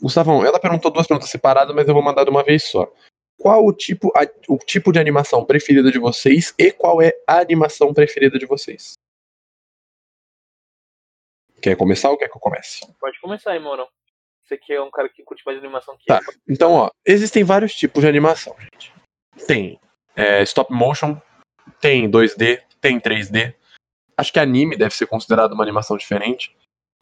[0.00, 2.90] Gustavão, ela perguntou duas perguntas separadas, mas eu vou mandar de uma vez só.
[3.36, 7.40] Qual o tipo, a, o tipo de animação preferida de vocês e qual é a
[7.40, 8.94] animação preferida de vocês?
[11.60, 12.80] Quer começar ou quer que eu comece?
[12.98, 13.86] Pode começar aí, Moro.
[14.44, 16.34] Você que é um cara que curte mais animação que Tá, eu.
[16.48, 18.94] então, ó, existem vários tipos de animação, gente.
[19.46, 19.78] Tem
[20.18, 21.16] é, stop motion,
[21.80, 23.54] tem 2D, tem 3D.
[24.16, 26.56] Acho que anime deve ser considerado uma animação diferente,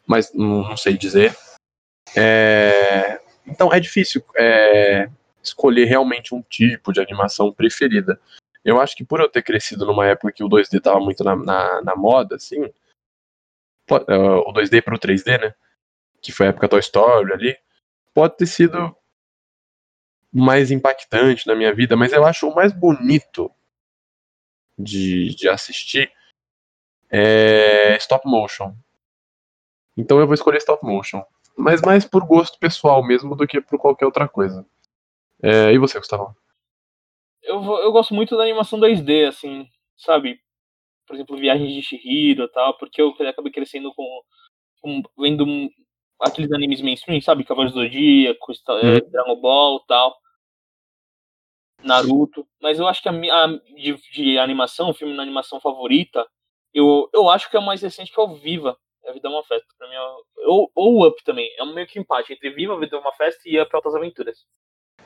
[0.07, 1.35] mas não, não sei dizer.
[2.14, 5.09] É, então, é difícil é,
[5.42, 8.20] escolher realmente um tipo de animação preferida.
[8.62, 11.35] Eu acho que por eu ter crescido numa época que o 2D tava muito na,
[11.35, 15.55] na, na moda, assim, é, o 2D pro 3D, né?
[16.20, 17.57] Que foi a época Toy Story ali,
[18.12, 18.94] pode ter sido
[20.33, 23.51] mais impactante na minha vida, mas eu acho o mais bonito
[24.79, 26.12] de, de assistir
[27.11, 28.75] é stop motion.
[29.97, 31.25] Então eu vou escolher stop motion.
[31.57, 34.67] Mas mais por gosto pessoal mesmo do que por qualquer outra coisa.
[35.43, 36.37] É, e você, Gustavo?
[37.43, 40.41] Eu, eu gosto muito da animação 2D, assim, sabe?
[41.07, 44.23] Por exemplo, Viagens de Chihiro e tal, porque eu acabei crescendo com,
[44.83, 45.47] com vendo
[46.20, 47.44] aqueles animes mainstream, sabe?
[47.44, 50.16] Cavaleiros do Zodíaco, eh, Dragon Ball e tal.
[51.83, 52.46] Naruto.
[52.61, 56.26] Mas eu acho que a, a de, de animação, filme na animação favorita,
[56.74, 58.76] eu, eu acho que é o mais recente que é o Viva.
[59.07, 59.66] A Vida é uma Festa.
[59.79, 60.00] Pra mim é,
[60.46, 61.48] ou, ou Up também.
[61.59, 63.94] É um meio que empate entre Viva, A Vida é uma Festa e Up Altas
[63.94, 64.44] Aventuras.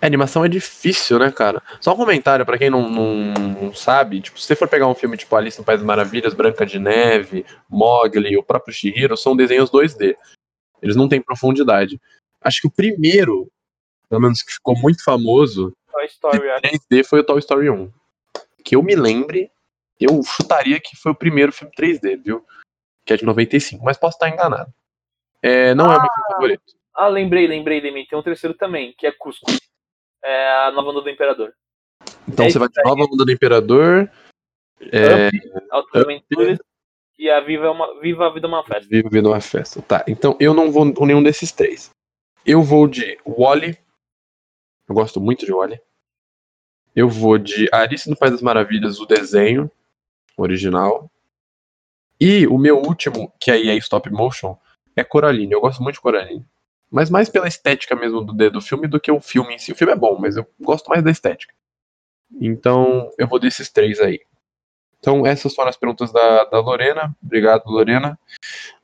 [0.01, 1.63] A animação é difícil, né, cara?
[1.79, 4.23] Só um comentário pra quem não, não, não sabe.
[4.23, 6.79] Tipo, se você for pegar um filme tipo Alice no País das Maravilhas, Branca de
[6.79, 10.17] Neve, Mogli, o próprio Shihiro, são desenhos 2D.
[10.83, 12.01] Eles não têm profundidade.
[12.41, 13.51] Acho que o primeiro,
[14.09, 16.63] pelo menos que ficou muito famoso, Toy Story, acho.
[16.63, 17.93] 3D foi o Toy Story 1.
[18.65, 19.51] Que eu me lembre,
[19.99, 22.45] eu chutaria que foi o primeiro filme 3D, viu?
[23.05, 24.73] Que é de 95, mas posso estar enganado.
[25.43, 26.63] É, não é o meu filme favorito.
[26.95, 28.07] Ah, lembrei, lembrei, lembrei.
[28.07, 29.51] Tem um terceiro também, que é Cusco.
[30.23, 31.55] É a nova onda do Imperador.
[32.29, 32.83] Então É você vai de.
[32.85, 34.11] Nova Onda do Imperador,
[34.81, 35.31] é,
[35.71, 36.59] Altas Aventuras
[37.21, 38.89] e a Viva, é uma, Viva a Vida é uma Festa.
[38.89, 39.83] Vivo vendo uma festa.
[39.83, 41.91] Tá, então eu não vou com nenhum desses três.
[42.47, 43.79] Eu vou de Wally.
[44.89, 45.79] Eu gosto muito de Wally.
[46.97, 49.71] Eu vou de Alice no País das Maravilhas, o desenho
[50.35, 51.11] original.
[52.19, 54.59] E o meu último, que aí é stop motion,
[54.97, 55.53] é Coraline.
[55.53, 56.47] Eu gosto muito de Coraline.
[56.91, 59.73] Mas mais pela estética mesmo do, do filme do que o filme em si.
[59.73, 61.55] O filme é bom, mas eu gosto mais da estética.
[62.41, 64.21] Então eu vou desses três aí.
[65.01, 67.15] Então essas foram as perguntas da, da Lorena.
[67.23, 68.19] Obrigado, Lorena.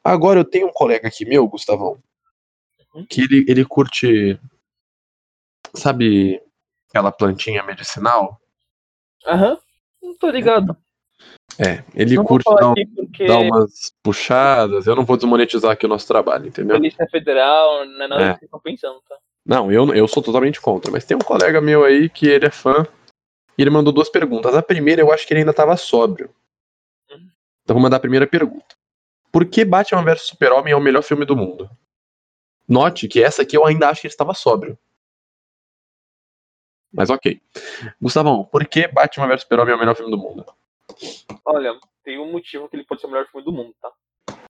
[0.02, 1.98] Agora eu tenho um colega aqui meu, Gustavão,
[2.94, 3.06] Uhum.
[3.08, 4.40] que ele, ele curte.
[5.74, 6.40] Sabe
[6.88, 8.40] aquela plantinha medicinal?
[9.26, 9.58] Aham,
[10.02, 10.74] não tô ligado.
[11.58, 14.86] É, ele não curte dar, um- porque dar umas puxadas.
[14.86, 16.76] Eu não vou desmonetizar aqui o nosso trabalho, entendeu?
[16.76, 18.26] Polícia Federal não é nada É.
[18.32, 19.16] que vocês estão pensando, tá?
[19.44, 22.50] Não, eu, eu sou totalmente contra, mas tem um colega meu aí que ele é
[22.50, 22.86] fã
[23.56, 24.54] e ele mandou duas perguntas.
[24.54, 26.34] A primeira eu acho que ele ainda estava sóbrio.
[27.62, 28.76] Então vou mandar a primeira pergunta.
[29.32, 31.68] Por que Batman vs Super-Homem é o melhor filme do mundo?
[32.68, 34.78] Note que essa aqui eu ainda acho que ele estava sóbrio.
[36.92, 37.40] Mas ok.
[38.00, 40.46] Gustavão, por que Batman vs Super-Homem é o melhor filme do mundo?
[41.44, 43.92] Olha, tem um motivo que ele pode ser o melhor filme do mundo, tá?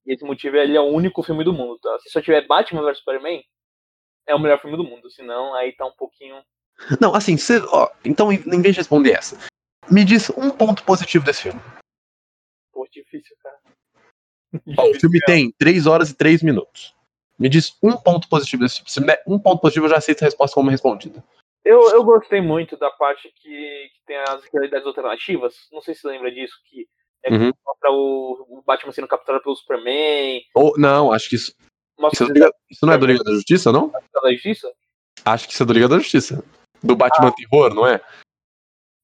[0.04, 1.98] E esse motivo é ele é o único filme do mundo, tá?
[2.00, 3.42] Se só tiver Batman vs Superman,
[4.26, 5.10] é o melhor filme do mundo.
[5.10, 6.36] Senão, aí tá um pouquinho.
[7.00, 9.36] Não, assim, você, ó, então em vez de responder essa,
[9.90, 11.60] me diz um ponto positivo desse filme.
[12.72, 13.56] Pô, difícil, cara.
[14.78, 16.94] Ó, o filme tem 3 horas e 3 minutos.
[17.38, 18.90] Me diz um ponto positivo desse filme.
[18.90, 21.22] Se me der um ponto positivo, eu já aceito a resposta como respondida.
[21.64, 23.48] Eu, eu gostei muito da parte que,
[23.92, 25.54] que tem as realidades alternativas.
[25.72, 26.86] Não sei se você lembra disso, que
[27.24, 27.52] é Uhum.
[27.52, 30.42] que mostra o, o Batman sendo capturado pelo Superman.
[30.54, 31.52] Ou, não, acho que isso,
[32.12, 33.90] isso, é do Liga- isso não é do Liga da Justiça, não?
[33.94, 34.72] a da Justiça.
[35.24, 36.44] Acho que isso é do Liga da Justiça.
[36.86, 38.00] Do Batman Terror, não é?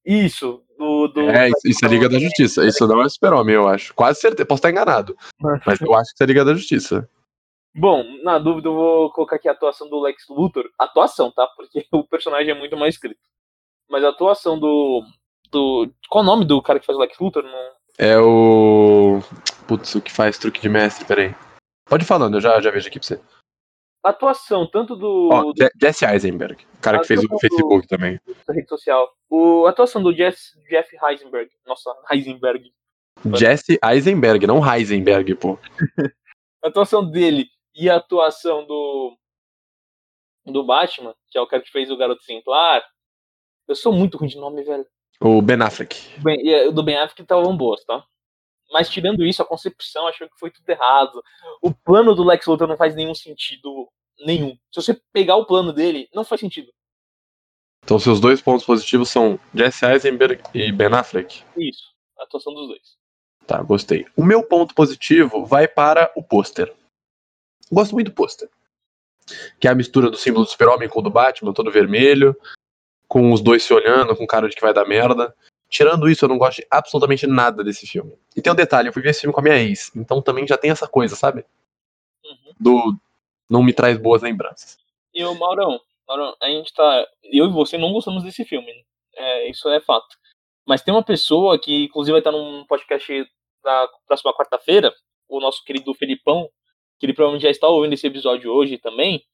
[0.05, 1.09] Isso, do.
[1.09, 2.67] do É, isso, isso é Liga da Justiça.
[2.67, 3.95] Isso não é Super-Homem, eu acho.
[3.95, 4.47] Quase certeza.
[4.47, 5.17] Posso estar enganado.
[5.67, 7.09] Mas eu acho que isso é Liga da Justiça.
[7.75, 10.69] Bom, na dúvida eu vou colocar aqui a atuação do Lex Luthor.
[10.79, 11.47] Atuação, tá?
[11.57, 13.21] Porque o personagem é muito mais escrito.
[13.89, 15.05] Mas a atuação do.
[15.51, 17.45] do qual o nome do cara que faz o Lex Luthor?
[17.45, 17.71] Não...
[17.99, 19.21] É o.
[19.67, 21.35] Putz, o que faz truque de mestre, peraí.
[21.89, 23.21] Pode ir falando, eu já, já vejo aqui pra você.
[24.05, 25.29] Atuação, tanto do.
[25.33, 28.21] Ó, do Je- Jesse Eisenberg, o cara que fez o atuação do- Facebook também.
[28.47, 29.09] da rede social.
[29.31, 31.51] O, a atuação do Jess, Jeff Heisenberg.
[31.67, 32.73] Nossa, Heisenberg.
[33.37, 35.57] Jesse Eisenberg, não Heisenberg, pô.
[36.65, 39.17] A atuação dele e a atuação do.
[40.47, 42.83] do Batman, que é o cara que fez o Garoto Exemplar.
[43.69, 44.85] Eu sou muito ruim de nome, velho.
[45.21, 45.97] O Ben Affleck.
[46.21, 48.05] Bem, e, eh, o do Ben Affleck estavam boas, tá?
[48.73, 51.23] Mas tirando isso, a concepção, achou que foi tudo errado.
[51.61, 53.89] O plano do Lex Luthor não faz nenhum sentido
[54.21, 54.57] nenhum.
[54.71, 56.73] Se você pegar o plano dele, não faz sentido.
[57.85, 61.43] Então seus dois pontos positivos são Jesse Eisenberg e Ben Affleck.
[61.57, 62.97] Isso, a atuação dos dois.
[63.47, 64.07] Tá, gostei.
[64.17, 66.73] O meu ponto positivo vai para o pôster.
[67.71, 68.49] Gosto muito do pôster.
[69.59, 72.37] Que é a mistura do símbolo do super-homem com o do Batman, todo vermelho,
[73.09, 75.35] com os dois se olhando, com cara de que vai dar merda.
[75.73, 78.15] Tirando isso, eu não gosto de absolutamente nada desse filme.
[78.37, 80.47] E tem um detalhe, eu fui ver esse filme com a minha ex, então também
[80.47, 81.47] já tem essa coisa, sabe?
[82.23, 82.53] Uhum.
[82.61, 82.97] Do
[83.49, 84.77] não me traz boas lembranças.
[85.15, 87.07] E o Maurão, Maurão, a gente tá.
[87.25, 88.83] Eu e você não gostamos desse filme, né?
[89.15, 90.15] É, isso é fato.
[90.67, 93.27] Mas tem uma pessoa que, inclusive, vai estar num podcast
[93.65, 94.93] da próxima quarta-feira,
[95.27, 96.51] o nosso querido Felipão,
[97.01, 99.25] que ele provavelmente já está ouvindo esse episódio hoje também,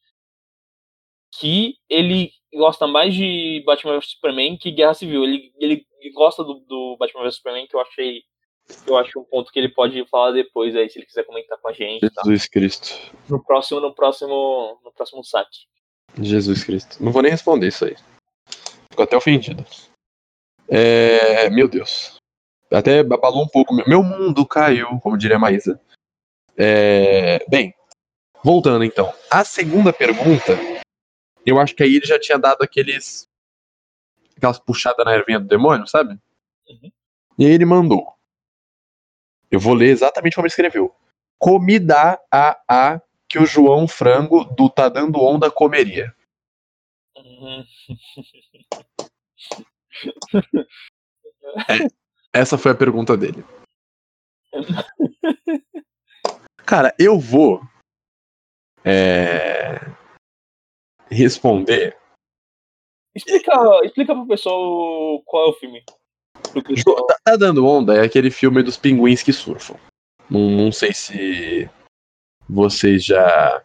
[1.37, 5.24] que ele gosta mais de Batman vs Superman que Guerra Civil.
[5.24, 8.23] Ele, ele gosta do, do Batman vs Superman, que eu achei.
[8.87, 11.69] Eu acho um ponto que ele pode falar depois aí, se ele quiser comentar com
[11.69, 12.09] a gente.
[12.11, 12.23] Tá?
[12.23, 12.95] Jesus Cristo.
[13.29, 15.67] No próximo, no próximo, no próximo saque.
[16.21, 17.03] Jesus Cristo.
[17.03, 17.97] Não vou nem responder isso aí.
[18.91, 19.65] Fico até ofendido.
[20.69, 22.17] É, meu Deus.
[22.71, 23.75] Até abalou um pouco.
[23.89, 25.81] Meu mundo caiu, como diria a Maísa.
[26.57, 27.73] É, bem,
[28.43, 29.13] voltando então.
[29.31, 30.59] A segunda pergunta,
[31.47, 33.28] eu acho que aí ele já tinha dado aqueles.
[34.38, 36.18] Aquelas puxadas na ervinha do demônio, sabe?
[36.68, 36.90] Uhum.
[37.38, 38.14] E aí ele mandou.
[39.51, 40.94] Eu vou ler exatamente como ele escreveu.
[41.38, 46.14] Comida a a que o João Frango do Tá Dando Onda comeria.
[51.68, 51.88] É,
[52.33, 53.44] essa foi a pergunta dele.
[56.64, 57.62] Cara, eu vou
[58.85, 59.81] é,
[61.11, 61.96] responder.
[63.18, 63.52] Explica,
[63.85, 65.83] explica pro pessoal qual é o filme.
[65.87, 69.76] Tá, Tá Dando Onda é aquele filme dos pinguins que surfam.
[70.31, 71.68] Não, não sei se
[72.48, 73.62] vocês já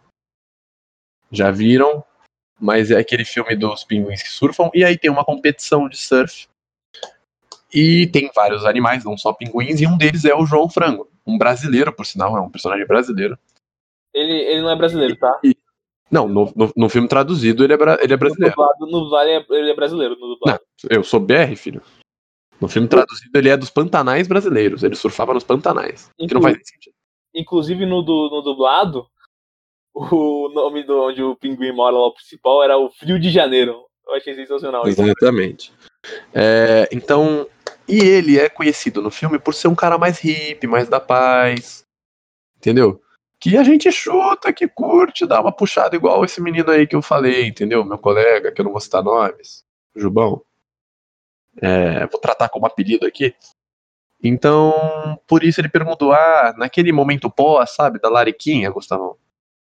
[1.32, 2.04] já viram,
[2.60, 6.48] mas é aquele filme dos pinguins que surfam e aí tem uma competição de surf.
[7.74, 11.40] E tem vários animais, não só pinguins, e um deles é o João Frango, um
[11.40, 13.38] brasileiro, por sinal, é um personagem brasileiro.
[14.14, 15.42] Ele, ele não é brasileiro, tá?
[16.14, 18.56] Não, no, no, no filme traduzido ele é, bra- ele é No brasileiro.
[18.56, 20.62] dublado, no Vale ele é brasileiro, no dublado.
[20.88, 21.82] Eu sou BR, filho.
[22.62, 26.12] No filme traduzido ele é dos Pantanais brasileiros, ele surfava nos Pantanais.
[26.20, 26.94] Que não faz nem sentido.
[27.34, 29.08] Inclusive no, du- no dublado,
[29.96, 33.84] o nome do onde o pinguim mora lá, o principal, era o Frio de Janeiro.
[34.08, 34.88] Eu achei sensacional.
[34.88, 35.02] isso.
[35.02, 35.74] Exatamente.
[36.34, 37.48] É, então,
[37.88, 41.84] e ele é conhecido no filme por ser um cara mais hippie, mais da paz.
[42.58, 43.02] Entendeu?
[43.44, 47.02] Que a gente chuta, que curte, dá uma puxada igual esse menino aí que eu
[47.02, 47.84] falei, entendeu?
[47.84, 50.42] Meu colega, que eu não vou citar nomes, Jubão.
[51.62, 53.36] É, vou tratar como apelido aqui.
[54.24, 59.18] Então, por isso ele perguntou: ah, naquele momento pós, sabe, da Lariquinha, Gustavão?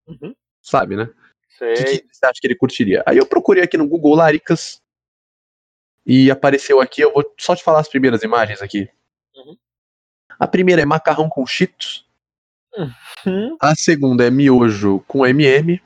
[0.07, 0.33] Uhum.
[0.61, 1.13] Sabe, né?
[1.59, 3.03] O que, que você acha que ele curtiria?
[3.05, 4.81] Aí eu procurei aqui no Google Laricas
[6.05, 7.01] e apareceu aqui.
[7.01, 8.89] Eu vou só te falar as primeiras imagens aqui.
[9.35, 9.57] Uhum.
[10.39, 12.07] A primeira é macarrão com cheetos.
[12.77, 15.81] Hum, A segunda é miojo com MM.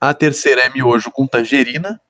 [0.00, 2.00] A terceira é miojo com tangerina.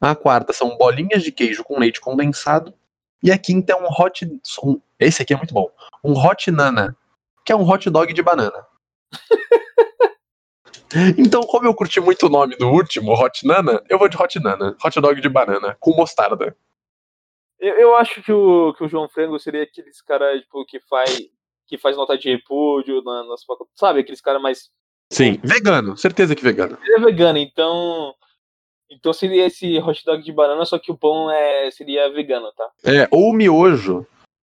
[0.00, 2.74] A quarta são bolinhas de queijo com leite condensado.
[3.22, 4.26] E a quinta é um hot.
[4.64, 5.70] um- esse aqui é muito bom.
[6.02, 6.96] Um hot nana,
[7.44, 8.66] que é um hot dog de banana.
[11.16, 14.38] Então, como eu curti muito o nome do último, Hot Nana, eu vou de Hot
[14.38, 14.76] Nana.
[14.84, 16.54] Hot dog de banana, com mostarda.
[17.58, 21.18] Eu, eu acho que o, que o João Frango seria aqueles caras tipo, que faz
[21.72, 23.78] que faz nota de repúdio na, nas faculdades.
[23.78, 24.70] Sabe, aqueles caras mais.
[25.10, 26.76] Sim, vegano, certeza que vegano.
[26.82, 28.14] Ele é vegano, então.
[28.90, 32.70] Então seria esse hot dog de banana, só que o pão é, seria vegano, tá?
[32.84, 34.06] É, ou miojo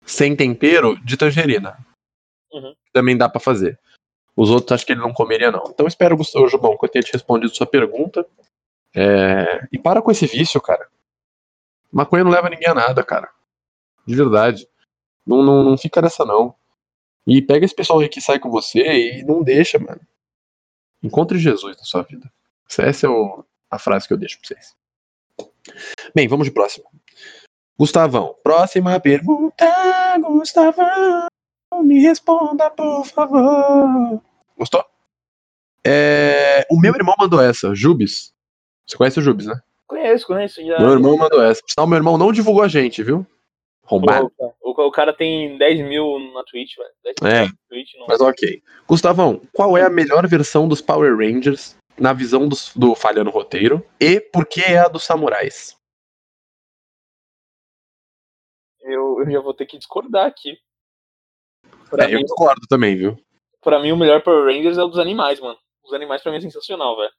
[0.03, 1.77] sem tempero de tangerina.
[2.51, 2.73] Uhum.
[2.91, 3.79] Também dá pra fazer.
[4.35, 5.65] Os outros acho que ele não comeria, não.
[5.67, 8.25] Então espero, Gustavo Jubão, que eu tenha te respondido sua pergunta.
[8.95, 10.89] É, E para com esse vício, cara.
[11.91, 13.29] Maconha não leva ninguém a nada, cara.
[14.03, 14.67] De verdade.
[15.23, 16.55] Não, não, não fica nessa, não.
[17.25, 18.81] E pega esse pessoal aí que sai com você
[19.19, 20.01] e não deixa, mano.
[21.01, 22.31] Encontre Jesus na sua vida.
[22.77, 24.75] Essa é o- a frase que eu deixo pra vocês.
[26.13, 26.85] Bem, vamos de próximo.
[27.77, 29.65] Gustavão, próxima pergunta,
[30.19, 31.27] Gustavão.
[31.83, 34.21] Me responda, por favor.
[34.57, 34.85] Gostou?
[35.85, 38.33] É, O meu irmão mandou essa, Jubes.
[38.87, 39.59] Você conhece o Jubes, né?
[39.87, 40.63] Conheço, conheço.
[40.65, 40.79] Já...
[40.79, 41.61] Meu irmão mandou essa.
[41.61, 43.25] Por sinal, meu irmão não divulgou a gente, viu?
[43.85, 44.31] Rombado.
[44.37, 46.89] O, o, o cara tem 10 mil na Twitch, velho.
[47.03, 47.45] 10 mil É.
[47.45, 48.07] na Twitch, não.
[48.07, 48.63] Mas ok.
[48.87, 53.85] Gustavão, qual é a melhor versão dos Power Rangers na visão do falha no roteiro?
[53.99, 55.75] E por que é a dos samurais?
[58.81, 60.57] Eu, eu já vou ter que discordar aqui.
[61.89, 63.17] Pra, É, eu mim, discordo também, viu?
[63.61, 65.57] pra mim, o melhor Power Rangers é o dos animais, mano.
[65.85, 67.11] Os animais pra mim é sensacional, velho.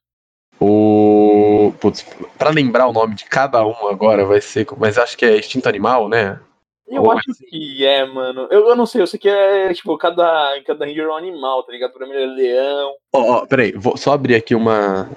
[0.59, 1.73] O.
[1.81, 2.03] Putz,
[2.37, 4.65] pra lembrar o nome de cada um agora vai ser.
[4.77, 6.39] Mas acho que é Instinto Animal, né?
[6.87, 8.47] Eu Ou acho que é, mano.
[8.51, 11.63] Eu, eu não sei, eu sei que é, tipo, cada, cada Ranger é um animal,
[11.63, 11.91] tá ligado?
[11.93, 12.93] Pra mim é leão.
[13.13, 15.09] Ó, ó, peraí, vou só abrir aqui uma,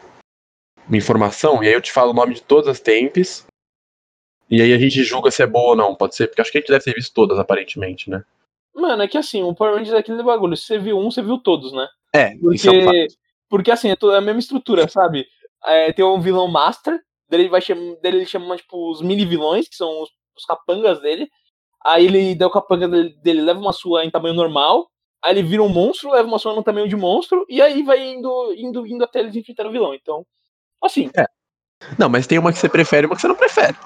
[0.86, 3.46] uma informação e aí eu te falo o nome de todas as tempes.
[4.50, 6.28] E aí a gente julga se é boa ou não, pode ser?
[6.28, 8.24] Porque acho que a gente deve ter visto todas, aparentemente, né?
[8.74, 10.56] Mano, é que assim, o Power Rangers é aquele bagulho.
[10.56, 11.86] Se você viu um, você viu todos, né?
[12.14, 12.94] É, isso é um fato.
[12.94, 13.08] Porque,
[13.50, 15.26] porque assim, é toda a mesma estrutura, sabe?
[15.66, 16.98] É, tem um vilão master,
[17.28, 20.44] dele ele vai chamar, dele ele chama tipo os mini vilões, que são os, os
[20.46, 21.28] capangas dele.
[21.88, 24.90] Aí ele dá o capanga dele, dele, leva uma sua em tamanho normal.
[25.24, 27.98] Aí ele vira um monstro, leva uma sua no tamanho de monstro, e aí vai
[28.12, 29.94] indo, indo, indo até eles enfrentarem o vilão.
[29.94, 30.24] Então,
[30.82, 31.10] assim.
[31.98, 33.76] Não, mas tem uma que você prefere e uma que você não prefere.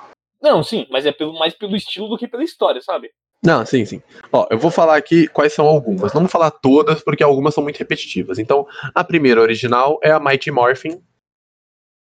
[0.43, 3.11] Não, sim, mas é pelo, mais pelo estilo do que pela história, sabe?
[3.43, 4.03] Não, sim, sim.
[4.33, 6.13] Ó, eu vou falar aqui quais são algumas.
[6.13, 8.39] Não vou falar todas, porque algumas são muito repetitivas.
[8.39, 11.01] Então, a primeira original é a Mighty Morphin,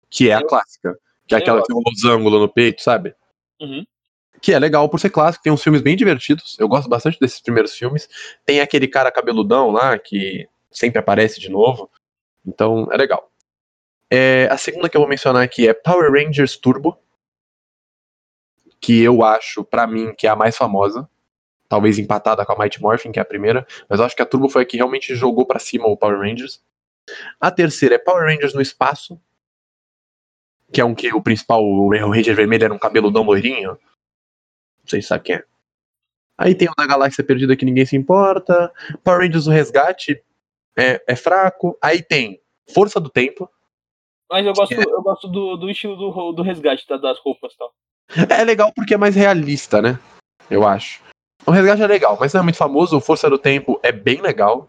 [0.08, 0.96] que é a Eu- clássica.
[1.26, 3.14] Que é aquela que tem um losango no peito, sabe?
[3.60, 3.84] Uhum.
[4.40, 6.56] Que é legal por ser clássico, tem uns filmes bem divertidos.
[6.58, 8.08] Eu gosto bastante desses primeiros filmes.
[8.44, 11.90] Tem aquele cara cabeludão lá, que sempre aparece de novo.
[12.46, 13.30] Então, é legal.
[14.10, 16.98] É, a segunda que eu vou mencionar aqui é Power Rangers Turbo.
[18.80, 21.08] Que eu acho, pra mim, que é a mais famosa.
[21.68, 23.66] Talvez empatada com a Mighty Morphin, que é a primeira.
[23.88, 26.18] Mas eu acho que a Turbo foi a que realmente jogou pra cima o Power
[26.18, 26.60] Rangers.
[27.38, 29.20] A terceira é Power Rangers no Espaço.
[30.72, 33.78] Que é um que o principal, o Ranger Vermelho, era um cabeludão loirinho.
[34.90, 35.44] Não sei se sabe quem é.
[36.36, 38.72] Aí tem o da Galáxia Perdida que ninguém se importa.
[39.04, 40.20] Power Rangers do Resgate
[40.76, 41.78] é, é fraco.
[41.80, 42.40] Aí tem
[42.74, 43.48] Força do Tempo.
[44.28, 44.82] Mas eu gosto, É.
[44.82, 47.72] eu gosto do, do estilo do, do resgate tá, das roupas e tal.
[48.28, 49.98] É legal porque é mais realista, né?
[50.50, 51.00] Eu acho.
[51.46, 52.96] O Resgate é legal, mas não é muito famoso.
[52.96, 54.68] O Força do Tempo é bem legal.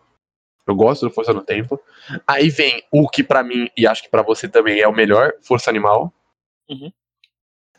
[0.68, 1.80] Eu gosto do Força do Tempo.
[2.28, 5.34] Aí vem o que pra mim, e acho que pra você também é o melhor,
[5.42, 6.14] Força Animal.
[6.70, 6.92] Uhum.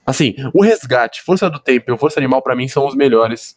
[0.04, 3.56] Assim, o Resgate, Força do Tempo e o Força Animal pra mim são os melhores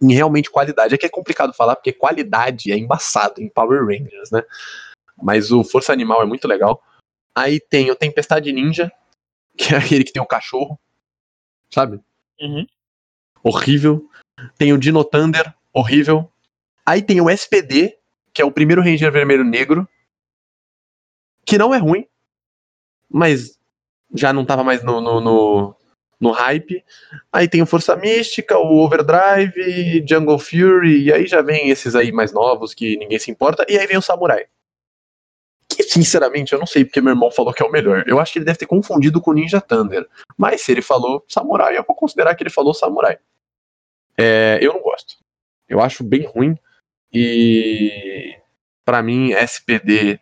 [0.00, 0.94] em realmente qualidade.
[0.94, 4.42] É que é complicado falar porque qualidade é embaçado em Power Rangers, né?
[5.20, 6.82] Mas o Força Animal é muito legal.
[7.34, 8.92] Aí tem o Tempestade Ninja,
[9.56, 10.78] que é aquele que tem o cachorro,
[11.70, 12.00] sabe?
[12.40, 12.66] Uhum.
[13.42, 14.08] horrível.
[14.58, 16.30] Tem o Dino Thunder, horrível.
[16.84, 17.96] Aí tem o SPD,
[18.32, 19.88] que é o primeiro Ranger Vermelho Negro,
[21.44, 22.06] que não é ruim,
[23.08, 23.58] mas
[24.14, 25.76] já não tava mais no, no, no,
[26.20, 26.84] no hype.
[27.32, 32.12] Aí tem o Força Mística, o Overdrive, Jungle Fury, e aí já vem esses aí
[32.12, 34.46] mais novos que ninguém se importa, e aí vem o Samurai.
[35.68, 38.04] Que, sinceramente, eu não sei porque meu irmão falou que é o melhor.
[38.06, 40.06] Eu acho que ele deve ter confundido com Ninja Thunder.
[40.36, 43.18] Mas se ele falou Samurai, eu vou considerar que ele falou Samurai.
[44.16, 45.16] É, eu não gosto.
[45.66, 46.58] Eu acho bem ruim.
[47.10, 48.36] E
[48.84, 50.20] pra mim, SPD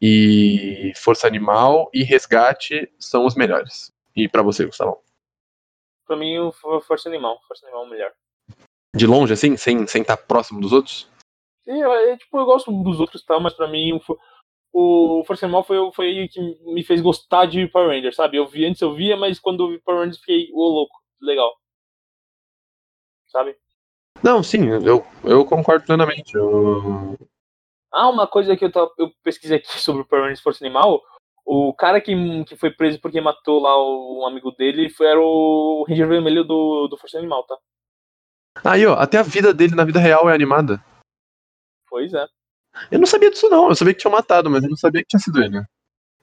[0.00, 3.92] e Força Animal e Resgate são os melhores.
[4.14, 5.02] E pra você, Gustavo?
[6.06, 7.40] Pra mim, o For- Força Animal.
[7.46, 8.12] Força Animal é o melhor.
[8.94, 11.08] De longe, assim, sem estar sem tá próximo dos outros?
[11.66, 13.38] Eu, eu, tipo, eu gosto dos outros, tá?
[13.40, 13.92] Mas pra mim,
[14.72, 16.40] o, o Força Animal foi, foi o que
[16.72, 18.36] me fez gostar de Power Rangers, sabe?
[18.36, 21.52] Eu vi antes, eu via, mas quando eu vi Power Rangers, fiquei, ô louco, legal.
[23.26, 23.56] Sabe?
[24.22, 26.34] Não, sim, eu, eu concordo plenamente.
[26.34, 27.18] Eu-
[27.92, 31.02] Ah, uma coisa que eu, tava, eu pesquisei aqui sobre o Power Rangers Força Animal.
[31.44, 32.12] O cara que,
[32.44, 36.44] que foi preso porque matou lá o, um amigo dele foi, era o Ranger Vermelho
[36.44, 37.56] do, do Força Animal, tá?
[38.64, 40.82] Aí, ó, até a vida dele na vida real é animada.
[41.88, 42.26] Pois é.
[42.90, 43.68] Eu não sabia disso, não.
[43.68, 45.62] Eu sabia que tinha matado, mas eu não sabia que tinha sido ele.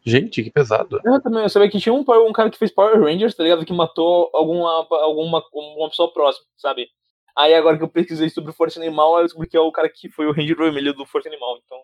[0.05, 0.99] Gente, que pesado.
[1.03, 3.65] Eu também eu sabia que tinha um, um cara que fez Power Rangers, tá ligado?
[3.65, 6.89] Que matou alguma, alguma uma pessoa próxima, sabe?
[7.37, 9.89] Aí agora que eu pesquisei sobre o Força Animal, eu descobri que é o cara
[9.89, 11.79] que foi o Ranger Vermelho do Força Animal, então.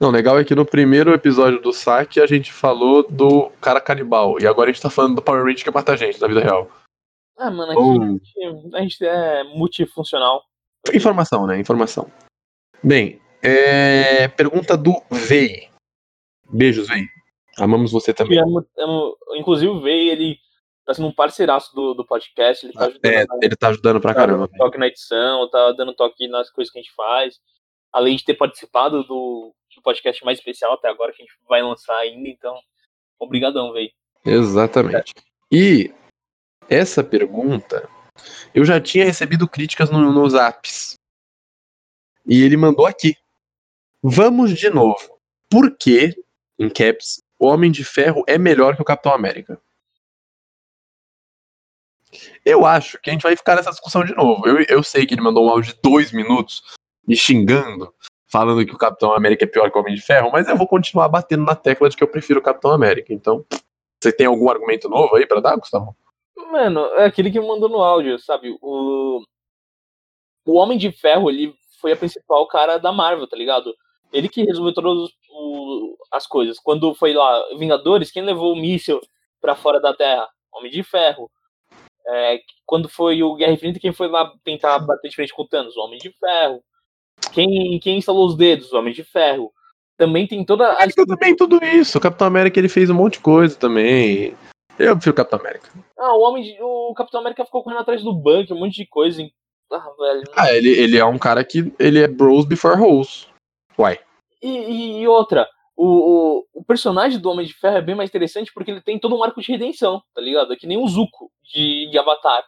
[0.00, 4.40] Não, legal é que no primeiro episódio do saque a gente falou do cara canibal.
[4.40, 6.40] E agora a gente tá falando do Power Ranger que mata a gente na vida
[6.40, 6.68] real.
[7.38, 8.02] Ah, mano, aqui Oh.
[8.02, 10.42] a, gente, a gente é multifuncional.
[10.92, 11.58] Informação, né?
[11.58, 12.10] Informação.
[12.82, 14.26] Bem, é...
[14.28, 15.68] pergunta do Vei.
[16.52, 17.04] Beijos, Vei.
[17.58, 18.38] Amamos você também.
[18.40, 20.38] Amo- amo- inclusive o Vei, ele
[20.84, 24.14] tá sendo um parceiraço do, do podcast, ele tá ajudando É, ele tá ajudando pra
[24.14, 24.46] tá caramba.
[24.48, 27.40] dando toque na edição, tá dando toque nas coisas que a gente faz.
[27.92, 31.62] Além de ter participado do, do podcast mais especial até agora, que a gente vai
[31.62, 32.58] lançar ainda, então.
[33.18, 33.92] Obrigadão, véi.
[34.24, 35.12] Exatamente.
[35.50, 35.92] E
[36.68, 37.88] essa pergunta,
[38.54, 40.94] eu já tinha recebido críticas no, nos apps.
[42.26, 43.16] E ele mandou aqui.
[44.02, 45.20] Vamos de novo.
[45.50, 46.14] Por que,
[46.58, 49.60] em caps, o Homem de Ferro é melhor que o Capitão América?
[52.44, 54.46] Eu acho que a gente vai ficar nessa discussão de novo.
[54.46, 56.62] Eu, eu sei que ele mandou um áudio de dois minutos,
[57.06, 57.92] me xingando,
[58.30, 60.66] falando que o Capitão América é pior que o Homem de Ferro, mas eu vou
[60.66, 63.12] continuar batendo na tecla de que eu prefiro o Capitão América.
[63.12, 63.44] Então,
[64.00, 65.96] você tem algum argumento novo aí para dar, Gustavo?
[66.50, 68.56] Mano, é aquele que mandou no áudio, sabe?
[68.60, 69.22] O,
[70.46, 73.74] o Homem de Ferro, ele foi a principal cara da Marvel, tá ligado?
[74.12, 75.10] Ele que resolveu todas
[76.12, 76.58] as coisas.
[76.58, 79.00] Quando foi lá Vingadores, quem levou o míssil
[79.40, 80.28] para fora da Terra?
[80.52, 81.30] Homem de Ferro.
[82.06, 85.48] É, quando foi o Guerra Infinita, quem foi lá tentar bater de frente com o
[85.48, 85.76] Thanos?
[85.76, 86.62] O Homem de Ferro.
[87.32, 88.72] Quem, quem instalou os dedos?
[88.72, 89.52] O Homem de Ferro.
[89.96, 90.88] Também tem toda a.
[91.06, 91.98] Também tudo isso.
[91.98, 94.36] O Capitão América ele fez um monte de coisa também.
[94.78, 95.68] Eu prefiro o Capitão América.
[95.98, 98.86] Ah, o homem de, o Capitão América ficou correndo atrás do banco, um monte de
[98.86, 99.22] coisa.
[99.70, 100.22] Ah, velho.
[100.34, 103.28] Ah, ele, ele é um cara que ele é bros before hoes.
[103.78, 104.00] Uai.
[104.42, 108.10] E, e, e outra, o, o, o, personagem do Homem de Ferro é bem mais
[108.10, 110.52] interessante porque ele tem todo um arco de redenção, tá ligado?
[110.52, 112.44] É que nem o Zuko de, de Avatar.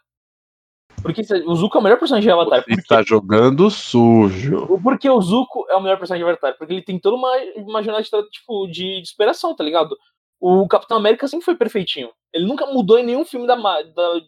[1.03, 2.65] Porque o Zuko é o melhor personagem de Avatar.
[2.65, 4.81] Você está jogando sujo.
[4.83, 6.57] Porque o Zuko é o melhor personagem de Avatar.
[6.57, 9.97] Porque ele tem toda uma, uma jornada tipo, de, de superação, tá ligado?
[10.41, 12.11] O Capitão América sempre foi perfeitinho.
[12.33, 14.21] Ele nunca mudou em nenhum filme da, da,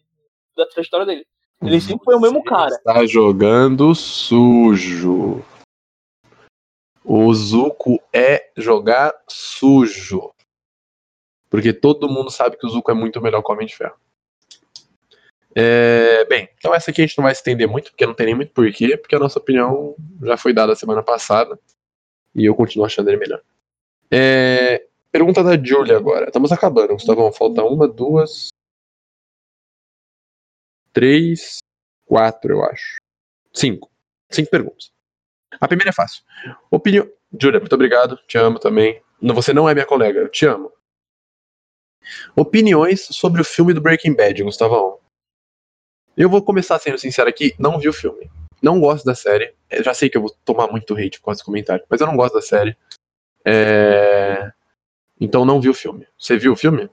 [0.57, 1.25] da trajetória dele.
[1.63, 2.75] Ele sempre foi o mesmo cara.
[2.75, 5.43] Está jogando sujo.
[7.09, 10.35] O Zuko é jogar sujo.
[11.49, 13.95] Porque todo mundo sabe que o Zuko é muito melhor que o Homem de Ferro.
[15.55, 18.35] É, bem, então essa aqui a gente não vai estender muito, porque não tem nem
[18.35, 21.57] muito porquê, porque a nossa opinião já foi dada semana passada.
[22.35, 23.41] E eu continuo achando ele melhor.
[24.11, 26.27] É, pergunta da Julia agora.
[26.27, 27.33] Estamos acabando, Gustavão.
[27.33, 28.49] Falta uma, duas.
[30.93, 31.59] Três.
[32.05, 32.97] Quatro, eu acho.
[33.53, 33.89] Cinco.
[34.29, 34.96] Cinco perguntas.
[35.61, 36.23] A primeira é fácil.
[36.71, 37.09] Opinião.
[37.41, 38.19] Júlia, muito obrigado.
[38.27, 39.03] Te amo também.
[39.21, 40.73] Você não é minha colega, eu te amo.
[42.35, 44.99] Opiniões sobre o filme do Breaking Bad, Gustavão.
[46.17, 48.31] Eu vou começar sendo sincero aqui, não vi o filme.
[48.63, 49.55] Não gosto da série.
[49.71, 52.17] Eu já sei que eu vou tomar muito hate com esse comentário, mas eu não
[52.17, 52.77] gosto da série.
[53.45, 54.51] É...
[55.21, 56.07] Então não vi o filme.
[56.19, 56.89] Você viu o filme?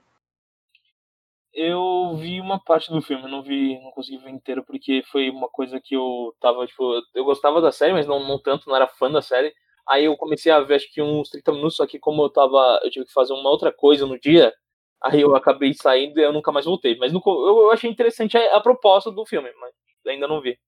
[1.54, 5.48] Eu vi uma parte do filme, não vi, não consegui ver inteiro porque foi uma
[5.48, 8.88] coisa que eu tava, tipo, eu gostava da série, mas não, não tanto, não era
[8.88, 9.54] fã da série.
[9.88, 12.80] Aí eu comecei a ver acho que uns 30 minutos, só que como eu tava,
[12.82, 14.52] eu tive que fazer uma outra coisa no dia,
[15.00, 16.96] aí eu acabei saindo e eu nunca mais voltei.
[16.96, 19.72] Mas no, eu, achei interessante a, a, proposta do filme, mas
[20.08, 20.58] ainda não vi.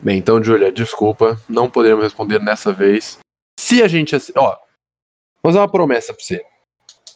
[0.00, 3.18] Bem, então, Julia, desculpa, não podemos responder nessa vez.
[3.60, 4.56] Se a gente, ó,
[5.42, 6.44] vou fazer uma promessa pra você.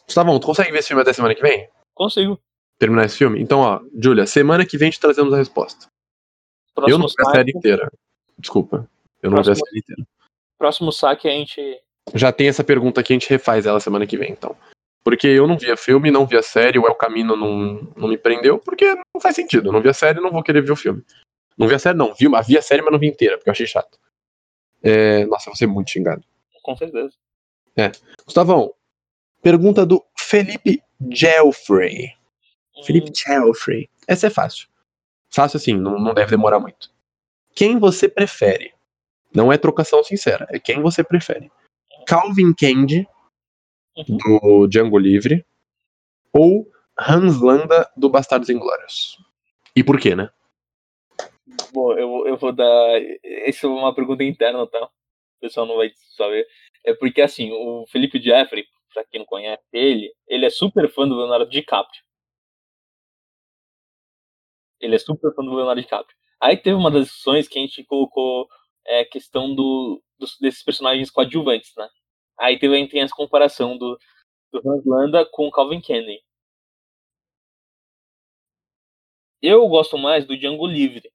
[0.05, 1.67] Gustavão, tu consegue ver esse filme até semana que vem?
[1.95, 2.39] Consigo
[2.79, 3.41] terminar esse filme?
[3.41, 5.87] Então, ó, Julia, semana que vem te trazemos a resposta.
[6.73, 7.91] Próximo eu não vi a série inteira.
[8.37, 8.89] Desculpa.
[9.21, 10.03] Eu não vi a série inteira.
[10.57, 11.61] Próximo saque a gente.
[12.15, 14.55] Já tem essa pergunta aqui, a gente refaz ela semana que vem, então.
[15.03, 18.07] Porque eu não vi a filme, não vi a série, o El Camino não, não
[18.07, 19.69] me prendeu, porque não faz sentido.
[19.69, 21.03] Eu não vi a série, não vou querer ver o filme.
[21.57, 22.13] Não vi a série, não.
[22.13, 23.99] Vi, vi a série, mas não vi inteira, porque eu achei chato.
[24.81, 25.25] É...
[25.25, 26.23] Nossa, eu vou ser muito xingado.
[26.61, 27.11] Com certeza.
[27.77, 27.91] É.
[28.25, 28.73] Gustavão,
[29.41, 32.18] pergunta do Felipe Gelfrey.
[32.83, 33.89] Felipe Chelfrey.
[34.07, 34.67] Essa é fácil.
[35.29, 36.91] Fácil assim, não, não deve demorar muito.
[37.53, 38.73] Quem você prefere?
[39.33, 41.51] Não é trocação sincera, é quem você prefere.
[42.07, 43.07] Calvin Candy,
[44.07, 45.45] do Django Livre,
[46.33, 46.67] ou
[46.97, 49.17] Hans Landa, do Bastardos Inglórios?
[49.75, 50.29] E por quê, né?
[51.71, 52.65] Bom, eu, eu vou dar.
[53.45, 54.85] Essa é uma pergunta interna, tá?
[54.85, 56.47] O pessoal não vai saber.
[56.83, 61.07] É porque, assim, o Felipe Jeffrey, pra quem não conhece ele, ele é super fã
[61.07, 62.01] do Leonardo DiCaprio.
[64.79, 66.15] Ele é super fã do Leonardo DiCaprio.
[66.41, 68.47] Aí teve uma das discussões que a gente colocou
[68.85, 71.87] é, questão do, dos, desses personagens coadjuvantes, né?
[72.39, 73.99] Aí teve, a gente tem essa comparação do,
[74.51, 76.23] do Hans Landa com o Calvin Kennedy.
[79.41, 81.11] Eu gosto mais do Django Livre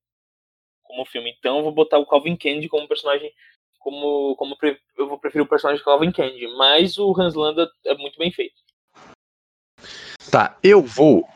[0.83, 3.33] como filme, então eu vou botar o Calvin Kennedy como personagem
[3.79, 4.57] como, como
[4.97, 8.33] eu vou preferir o personagem do Calvin Kennedy, mas o Hans Landa é muito bem
[8.33, 8.55] feito.
[10.31, 11.29] Tá, eu vou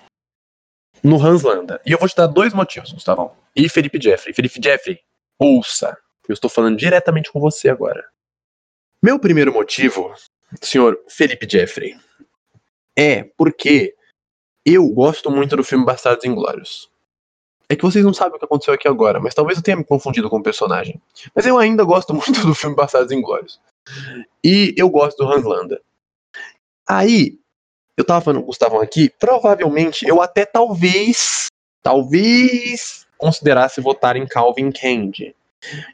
[1.02, 1.80] no Hans Landa.
[1.84, 3.32] E eu vou te dar dois motivos, Gustavão.
[3.54, 4.34] E Felipe Jeffrey.
[4.34, 5.00] Felipe Jeffrey,
[5.38, 5.96] ouça.
[6.28, 8.04] Eu estou falando diretamente com você agora.
[9.02, 10.12] Meu primeiro motivo,
[10.60, 11.96] senhor Felipe Jeffrey,
[12.96, 13.94] é porque
[14.64, 16.90] eu gosto muito do filme Bastardos Inglórios.
[17.68, 19.84] É que vocês não sabem o que aconteceu aqui agora, mas talvez eu tenha me
[19.84, 21.00] confundido com o personagem.
[21.34, 23.60] Mas eu ainda gosto muito do filme Bastardos Inglórios.
[24.42, 25.80] E eu gosto do Hans Landa.
[26.88, 27.38] Aí,
[27.98, 31.46] eu tava falando Gustavão aqui, provavelmente eu até talvez,
[31.82, 35.34] talvez considerasse votar em Calvin Candy.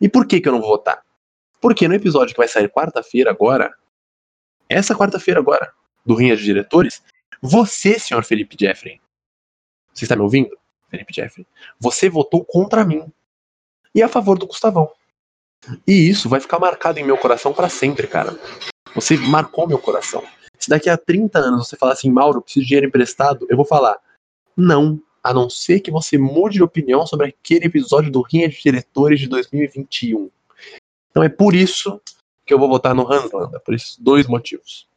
[0.03, 1.03] E por que que eu não vou votar?
[1.63, 3.75] Porque no episódio que vai sair quarta-feira agora,
[4.69, 5.73] essa quarta-feira agora,
[6.05, 7.03] do Rinha de Diretores,
[7.41, 9.01] você, senhor Felipe Jeffrey,
[9.95, 10.55] você está me ouvindo?
[10.91, 11.47] Felipe Jeffrey,
[11.81, 13.11] você votou contra mim
[13.95, 14.91] e a favor do Gustavão.
[15.87, 18.39] E isso vai ficar marcado em meu coração para sempre, cara.
[18.95, 20.23] Você marcou meu coração.
[20.65, 23.67] Se daqui a 30 anos você falar assim, Mauro, preciso de dinheiro emprestado, eu vou
[23.67, 23.99] falar,
[24.57, 28.59] não, a não ser que você mude de opinião sobre aquele episódio do Rinha de
[28.63, 30.31] Diretores de 2021.
[31.11, 32.01] Então é por isso
[32.47, 34.89] que eu vou votar no Hans Landa, por esses dois motivos.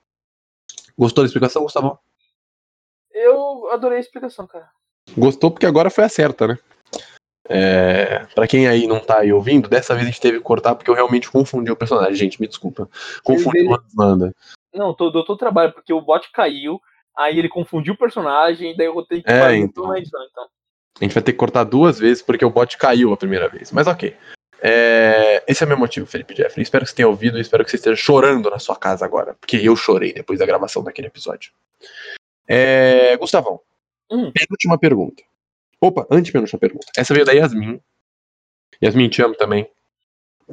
[0.97, 1.99] Gostou da explicação, Gustavo?
[3.11, 4.69] Eu adorei a explicação, cara.
[5.17, 6.57] Gostou porque agora foi a certa, né?
[7.49, 10.75] É, para quem aí não tá aí ouvindo, dessa vez a gente teve que cortar
[10.75, 12.15] porque eu realmente confundi o personagem.
[12.15, 12.89] Gente, me desculpa.
[13.23, 14.35] Confundi o Hans Landa.
[14.73, 16.79] Não, tô, todo trabalho, porque o bot caiu,
[17.15, 19.95] aí ele confundiu o personagem, daí eu vou ter que É, então.
[19.95, 20.47] edição, então.
[20.99, 23.71] A gente vai ter que cortar duas vezes porque o bot caiu a primeira vez.
[23.71, 24.15] Mas ok.
[24.59, 26.63] É, esse é meu motivo, Felipe Jeffrey.
[26.63, 29.35] Espero que você tenha ouvido e espero que você esteja chorando na sua casa agora.
[29.39, 31.51] Porque eu chorei depois da gravação daquele episódio.
[32.47, 33.59] É, Gustavão,
[34.11, 34.31] Hum.
[34.31, 35.21] penúltima pergunta.
[35.79, 36.87] Opa, antepenúltima pergunta.
[36.97, 37.79] Essa veio da Yasmin.
[38.83, 39.69] Yasmin, te amo também.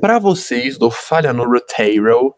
[0.00, 2.34] Pra vocês do Falha no Roteiro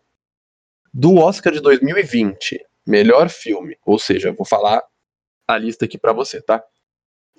[0.93, 3.77] do Oscar de 2020, melhor filme.
[3.85, 4.83] Ou seja, vou falar
[5.49, 6.63] a lista aqui pra você, tá?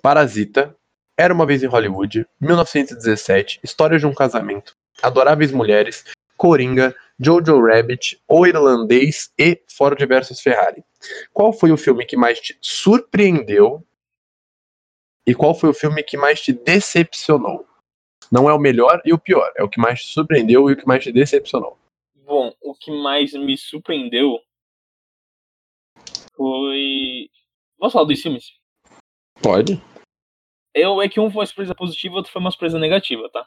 [0.01, 0.75] Parasita,
[1.17, 6.03] Era uma vez em Hollywood, 1917, História de um casamento, Adoráveis Mulheres,
[6.35, 10.83] Coringa, Jojo Rabbit, O Irlandês e Ford versus Ferrari.
[11.33, 13.86] Qual foi o filme que mais te surpreendeu
[15.27, 17.67] e qual foi o filme que mais te decepcionou?
[18.31, 20.77] Não é o melhor e o pior, é o que mais te surpreendeu e o
[20.77, 21.77] que mais te decepcionou.
[22.15, 24.39] Bom, o que mais me surpreendeu
[26.33, 27.29] foi.
[27.77, 28.53] Vamos falar dos filmes?
[29.41, 29.81] Pode?
[30.73, 33.45] Eu é que um foi uma surpresa positiva, outro foi uma surpresa negativa, tá?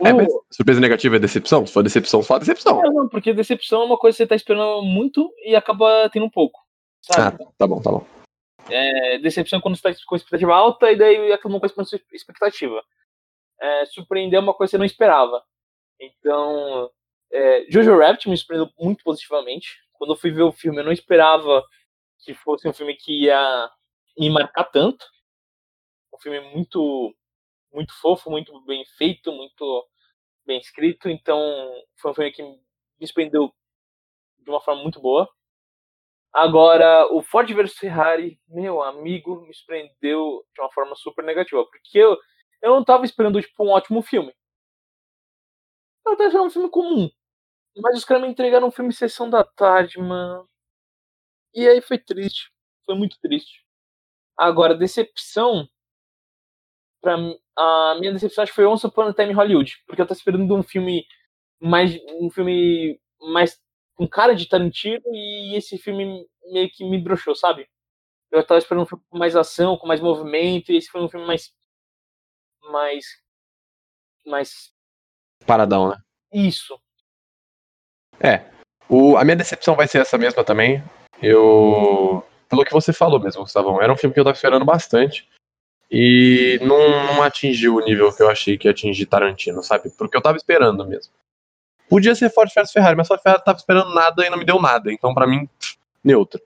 [0.00, 1.64] É, mas surpresa negativa é decepção?
[1.66, 2.82] Se for decepção, só decepção.
[2.82, 6.26] Não, não, porque decepção é uma coisa que você tá esperando muito e acaba tendo
[6.26, 6.60] um pouco.
[7.10, 7.38] Ah, Sabe?
[7.38, 8.21] tá, tá bom, tá bom.
[8.70, 12.82] É, decepção quando você tá com expectativa alta e daí aquilo corresponde à sua expectativa.
[13.60, 15.44] É, surpreender é uma coisa que você não esperava.
[16.00, 16.90] Então,
[17.30, 19.78] é, Jojo Rabbit me surpreendeu muito positivamente.
[19.92, 21.64] Quando eu fui ver o filme, eu não esperava
[22.24, 23.70] que fosse um filme que ia
[24.18, 25.04] me marcar tanto.
[26.14, 27.14] Um filme muito,
[27.72, 29.88] muito fofo, muito bem feito, muito
[30.44, 31.08] bem escrito.
[31.08, 31.38] Então,
[31.96, 33.52] foi um filme que me surpreendeu
[34.38, 35.28] de uma forma muito boa.
[36.34, 41.64] Agora, o Ford vs Ferrari, meu amigo, me surpreendeu de uma forma super negativa.
[41.66, 42.16] Porque eu,
[42.62, 44.32] eu não tava esperando, tipo, um ótimo filme.
[46.06, 47.10] Eu tava esperando um filme comum.
[47.78, 50.48] Mas os caras me entregaram um filme Sessão da Tarde, mano.
[51.54, 52.50] E aí foi triste.
[52.84, 53.64] Foi muito triste.
[54.38, 55.68] Agora, decepção.
[57.00, 57.16] Pra
[57.56, 59.82] a minha decepção acho que foi Once Upon a Time Hollywood.
[59.86, 61.04] Porque eu tava esperando um filme
[61.60, 61.96] mais.
[62.20, 63.60] Um filme mais
[63.94, 67.68] com cara de Tarantino e esse filme meio que me broxou, sabe?
[68.30, 71.08] Eu tava esperando um filme com mais ação, com mais movimento, e esse foi um
[71.08, 71.52] filme mais.
[72.70, 73.04] mais.
[74.26, 74.72] mais.
[75.46, 75.98] Paradão, né?
[76.32, 76.80] isso.
[78.88, 80.82] O, a minha decepção vai ser essa mesma também.
[81.22, 82.24] Eu.
[82.48, 83.80] Pelo que você falou mesmo, Gustavão.
[83.80, 85.28] Era um filme que eu tava esperando bastante.
[85.90, 89.90] E não, não atingiu o nível que eu achei que ia atingir Tarantino, sabe?
[89.90, 91.12] Porque eu tava esperando mesmo.
[91.88, 94.60] Podia ser Ford vs Ferrari, mas Ford Ferrari tava esperando nada e não me deu
[94.60, 94.92] nada.
[94.92, 95.48] Então, pra mim,
[96.02, 96.40] neutro.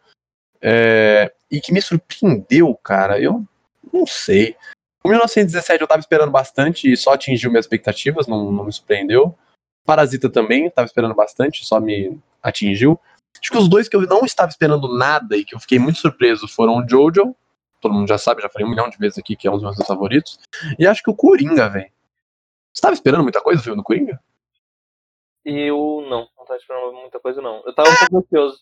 [0.60, 3.44] É, e que me surpreendeu, cara, eu
[3.92, 4.56] não sei.
[5.04, 9.36] O 1917 eu tava esperando bastante e só atingiu minhas expectativas, não, não me surpreendeu.
[9.84, 12.98] Parasita também, tava esperando bastante, só me atingiu.
[13.40, 15.98] Acho que os dois que eu não estava esperando nada e que eu fiquei muito
[15.98, 17.36] surpreso foram o Jojo,
[17.80, 19.62] todo mundo já sabe, já falei um milhão de vezes aqui que é um dos
[19.62, 20.40] meus favoritos.
[20.78, 21.90] E acho que o Coringa, velho.
[22.72, 24.20] Você tava esperando muita coisa do filme do Coringa?
[25.48, 27.62] Eu não, não tava esperando muita coisa, não.
[27.64, 28.58] Eu tava um pouco ansioso.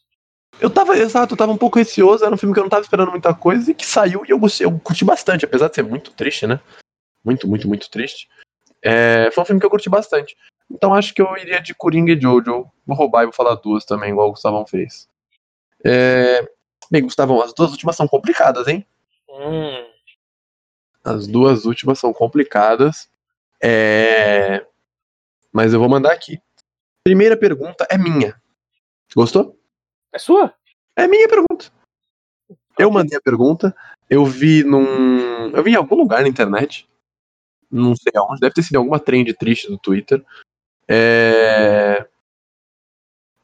[0.60, 2.82] Eu tava, exato, eu tava um pouco receoso, era um filme que eu não tava
[2.82, 5.82] esperando muita coisa e que saiu e eu, gostei, eu curti bastante, apesar de ser
[5.82, 6.60] muito triste, né?
[7.24, 8.28] Muito, muito, muito triste.
[8.80, 10.36] É, foi um filme que eu curti bastante.
[10.70, 12.70] Então acho que eu iria de Coringa e Jojo.
[12.86, 15.08] Vou roubar e vou falar duas também, igual o Gustavão fez.
[15.84, 16.46] É,
[16.90, 18.86] Bem, Gustavão, as duas últimas são complicadas, hein?
[19.28, 19.84] Hum,
[21.02, 23.08] As duas últimas são complicadas.
[23.62, 24.64] É...
[25.52, 26.40] Mas eu vou mandar aqui.
[27.04, 28.40] Primeira pergunta é minha.
[29.14, 29.58] Gostou?
[30.14, 30.54] é sua?
[30.96, 31.70] É minha pergunta.
[32.78, 33.76] Eu mandei a pergunta,
[34.08, 35.50] eu vi num.
[35.50, 36.88] Eu vi em algum lugar na internet.
[37.70, 40.24] Não sei aonde, deve ter sido alguma trend triste do Twitter.
[40.88, 42.08] É...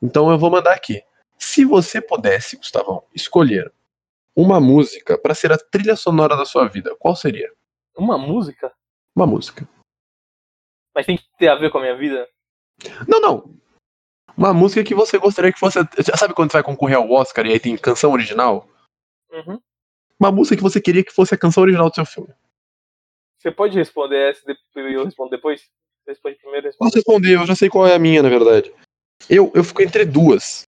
[0.00, 1.02] Então eu vou mandar aqui.
[1.36, 3.72] Se você pudesse, Gustavão, escolher
[4.34, 7.52] uma música para ser a trilha sonora da sua vida, qual seria?
[7.96, 8.72] Uma música?
[9.14, 9.68] Uma música.
[10.94, 12.28] Mas tem que ter a ver com a minha vida?
[13.06, 13.54] Não, não.
[14.36, 15.78] Uma música que você gostaria que fosse.
[16.16, 18.68] Sabe quando você vai concorrer ao Oscar e aí tem canção original?
[19.30, 19.60] Uhum.
[20.18, 22.32] Uma música que você queria que fosse a canção original do seu filme.
[23.38, 25.68] Você pode responder essa e eu respondo depois?
[26.06, 26.96] responde primeiro, Posso responde.
[26.96, 28.72] responder, eu já sei qual é a minha, na verdade.
[29.28, 30.62] Eu, eu fico entre duas.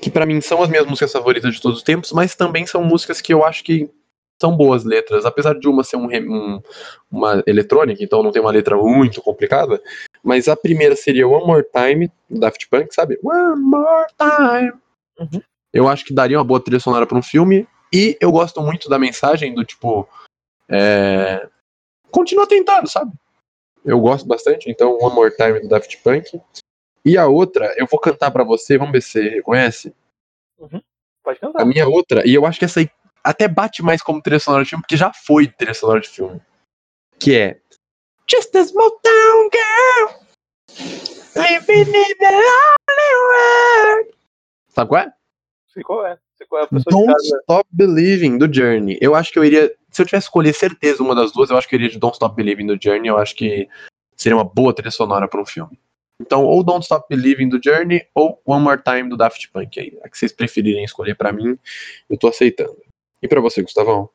[0.00, 2.84] Que pra mim são as minhas músicas favoritas de todos os tempos, mas também são
[2.84, 3.90] músicas que eu acho que
[4.40, 5.24] são boas letras.
[5.24, 6.60] Apesar de uma ser um, um-
[7.10, 9.80] uma eletrônica, então não tem uma letra muito complicada.
[10.22, 13.18] Mas a primeira seria One More Time, do Daft Punk, sabe?
[13.22, 14.72] One More Time.
[15.18, 15.40] Uhum.
[15.72, 17.66] Eu acho que daria uma boa trilha sonora pra um filme.
[17.92, 20.08] E eu gosto muito da mensagem do tipo.
[20.68, 21.48] É...
[22.10, 23.12] Continua tentando, sabe?
[23.84, 26.40] Eu gosto bastante, então One More Time do Daft Punk.
[27.04, 29.94] E a outra, eu vou cantar pra você, vamos ver se você reconhece.
[31.22, 31.64] Pode A cantar.
[31.64, 32.90] minha outra, e eu acho que essa aí
[33.26, 36.40] até bate mais como trilha sonora de filme, porque já foi trilha sonora de filme.
[37.18, 37.60] Que é
[38.28, 40.26] Just a small town girl
[41.36, 44.14] living in the lonely world.
[44.68, 45.12] Sabe qual é?
[45.68, 46.18] Sei qual é.
[46.36, 47.14] Sei qual é a pessoa Don't.
[47.22, 48.98] Stop Believing do Journey.
[49.00, 51.56] Eu acho que eu iria, se eu tivesse que escolher certeza uma das duas, eu
[51.56, 53.08] acho que eu iria de Don't Stop Believing do Journey.
[53.08, 53.68] Eu acho que
[54.16, 55.78] seria uma boa trilha sonora para um filme.
[56.20, 59.98] Então, ou Don't Stop Believing do Journey, ou One More Time do Daft Punk aí.
[60.02, 61.58] A que vocês preferirem escolher pra mim,
[62.08, 62.85] eu tô aceitando.
[63.22, 64.10] E pra você, Gustavão?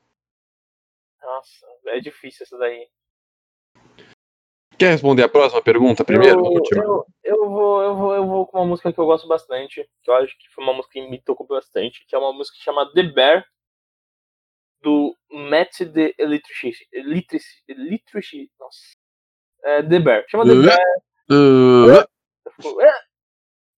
[1.22, 2.89] Nossa, é difícil essa daí.
[4.78, 6.39] Quer responder a próxima pergunta primeiro?
[6.39, 9.88] Eu, eu, eu, vou, eu, vou, eu vou com uma música que eu gosto bastante,
[10.02, 12.58] que eu acho que foi uma música que me tocou bastante, que é uma música
[12.58, 13.45] que chama The Bear,
[14.82, 16.88] do Matt the Electricity.
[16.91, 18.80] Electrici, Electrici, nossa.
[19.64, 20.26] É, The Bear.
[20.28, 20.56] Chama The.
[20.56, 20.80] Bear.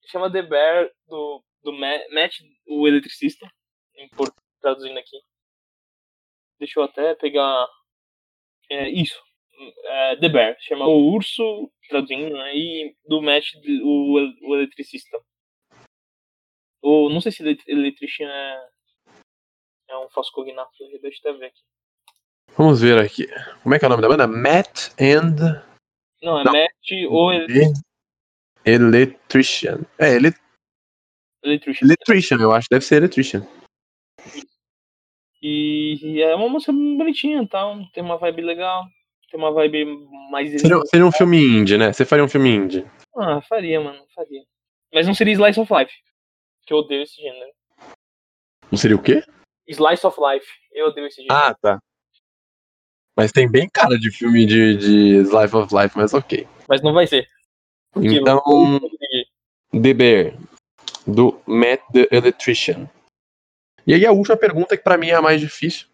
[0.07, 3.51] Chama The Bear do, do Ma- Matt, o eletricista.
[3.97, 4.33] Em por,
[4.63, 5.21] traduzindo aqui.
[6.59, 7.67] Deixa eu até pegar.
[8.71, 9.21] É, isso.
[9.85, 10.57] É, The Bear.
[10.61, 12.57] Chama o urso, traduzindo, né?
[12.57, 13.53] E do Matt,
[13.83, 14.15] o,
[14.49, 15.21] o eletricista.
[16.81, 18.69] Ou não sei se elet- eletrician é.
[19.91, 20.71] É um falso cognato.
[21.03, 21.61] Deixa eu até ver aqui.
[22.57, 23.27] vamos ver aqui.
[23.63, 24.27] Como é que é o nome da banda?
[24.27, 25.37] Matt and
[26.23, 26.53] Não, é Não.
[26.53, 27.31] Matt ou
[28.65, 29.81] Electrician.
[29.99, 30.29] É, ele...
[31.45, 31.85] eletricista.
[31.85, 32.69] Electrician, eu acho.
[32.71, 33.47] Deve ser Electrician.
[35.43, 37.78] E é uma música bonitinha, tal.
[37.93, 38.84] Tem uma vibe legal.
[39.30, 39.86] Tem uma vibe
[40.30, 40.61] mais.
[40.61, 41.93] Seria, seria um filme indie, né?
[41.93, 42.86] Você faria um filme indie.
[43.16, 44.43] Ah, faria, mano, faria.
[44.95, 45.93] Mas não seria Slice of Life.
[46.66, 47.51] Que eu odeio esse gênero.
[48.70, 49.24] Não seria o quê?
[49.66, 50.47] Slice of Life.
[50.72, 51.34] Eu odeio esse gênero.
[51.34, 51.78] Ah, tá.
[53.16, 56.47] Mas tem bem cara de filme de, de Life of Life, mas ok.
[56.68, 57.26] Mas não vai ser.
[57.93, 58.80] Porque Então,
[59.72, 60.34] The Bear,
[61.07, 62.88] do Matt the Electrician.
[63.87, 65.89] E aí a última pergunta, que pra mim é a mais difícil.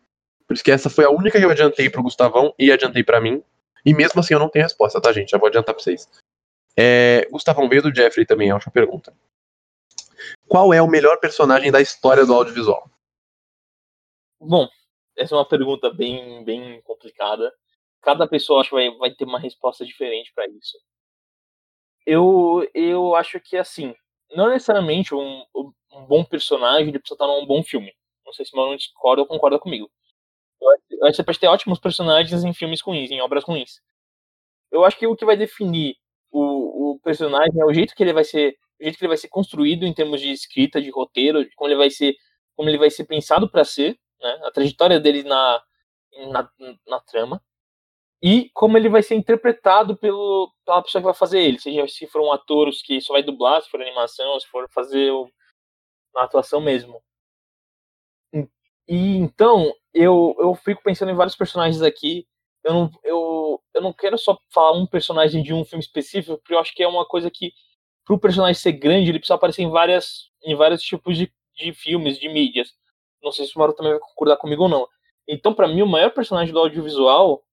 [0.47, 3.21] Por isso que essa foi a única que eu adiantei pro Gustavão e adiantei pra
[3.21, 3.43] mim.
[3.85, 5.31] E mesmo assim eu não tenho resposta, tá, gente?
[5.31, 6.09] Já vou adiantar pra vocês.
[6.77, 9.15] É, Gustavão veio do Jeffrey também, é a última pergunta.
[10.47, 12.91] Qual é o melhor personagem da história do audiovisual?
[14.41, 14.69] Bom,
[15.17, 17.53] essa é uma pergunta bem, bem complicada.
[18.01, 20.79] Cada pessoa acho que vai, vai ter uma resposta diferente pra isso.
[22.07, 23.95] Eu, eu acho que assim,
[24.33, 25.45] não necessariamente um,
[25.93, 27.93] um bom personagem ele precisa estar num bom filme.
[28.27, 29.91] Não sei se o Mano discorda ou concorda comigo.
[30.63, 33.45] Eu acho- eu acho que você pode ter ótimos personagens em filmes ruins, em obras
[33.45, 33.81] ruins.
[34.71, 35.97] Eu acho que o que vai definir
[36.31, 39.17] o, o personagem é o jeito que ele vai ser, o jeito que ele vai
[39.17, 42.15] ser construído em termos de escrita, de roteiro, de como ele vai ser,
[42.57, 44.41] como ele vai ser pensado para ser, né?
[44.45, 45.63] A trajetória dele na,
[46.33, 46.51] na,
[46.87, 47.43] na trama
[48.23, 52.07] e como ele vai ser interpretado pelo, pela pessoa que vai fazer ele, seja se
[52.07, 55.31] for um ator que só vai dublar, se for animação, se for fazer o,
[56.17, 57.01] a atuação mesmo.
[58.89, 62.27] E então, eu, eu fico pensando em vários personagens aqui.
[62.65, 66.55] Eu não, eu, eu não quero só falar um personagem de um filme específico, porque
[66.55, 67.53] eu acho que é uma coisa que,
[68.05, 72.19] pro personagem ser grande, ele precisa aparecer em, várias, em vários tipos de, de filmes,
[72.19, 72.73] de mídias.
[73.23, 74.89] Não sei se o Maru também vai concordar comigo ou não.
[75.29, 77.45] Então, para mim, o maior personagem do audiovisual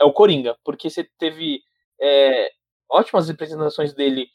[0.00, 1.62] é o Coringa, porque você teve
[2.00, 2.50] é,
[2.90, 4.28] ótimas representações dele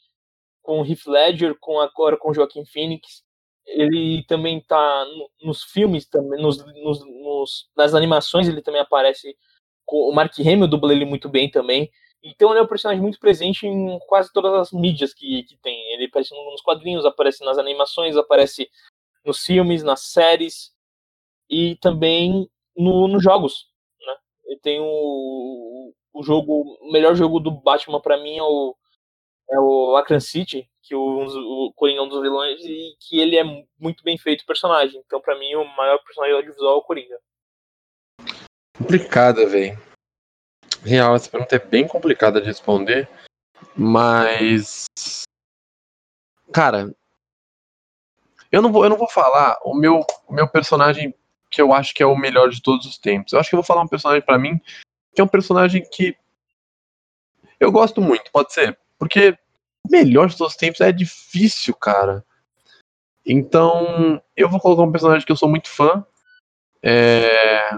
[0.62, 3.22] com o Heath Ledger, com agora com Joaquim Phoenix.
[3.66, 9.36] Ele também tá no- nos filmes, também, nos, nos, nos- nas animações ele também aparece.
[9.88, 11.90] O Mark Hamill dubla ele muito bem também.
[12.22, 15.80] Então ele é um personagem muito presente em quase todas as mídias que, que tem.
[15.94, 18.68] Ele aparece nos quadrinhos, aparece nas animações, aparece
[19.24, 20.72] nos filmes, nas séries
[21.50, 23.69] e também no, nos jogos.
[24.56, 28.76] Tem o, o jogo, o melhor jogo do Batman para mim é o,
[29.50, 33.44] é o City, que o, o Coringa é um dos vilões e que ele é
[33.78, 35.00] muito bem feito personagem.
[35.04, 37.18] Então para mim o maior personagem audiovisual é o Coringa.
[38.76, 39.78] Complicada, velho.
[40.82, 43.08] Real, essa pergunta é bem complicada de responder,
[43.76, 44.86] mas.
[46.52, 46.92] Cara,
[48.50, 51.14] eu não vou, eu não vou falar o meu, o meu personagem
[51.50, 53.32] que eu acho que é o melhor de todos os tempos.
[53.32, 54.60] Eu acho que eu vou falar um personagem pra mim
[55.14, 56.16] que é um personagem que
[57.58, 58.78] Eu gosto muito, pode ser.
[58.98, 59.36] Porque
[59.90, 62.24] melhor de todos os tempos é difícil, cara.
[63.26, 66.04] Então, eu vou colocar um personagem que eu sou muito fã.
[66.82, 67.70] É...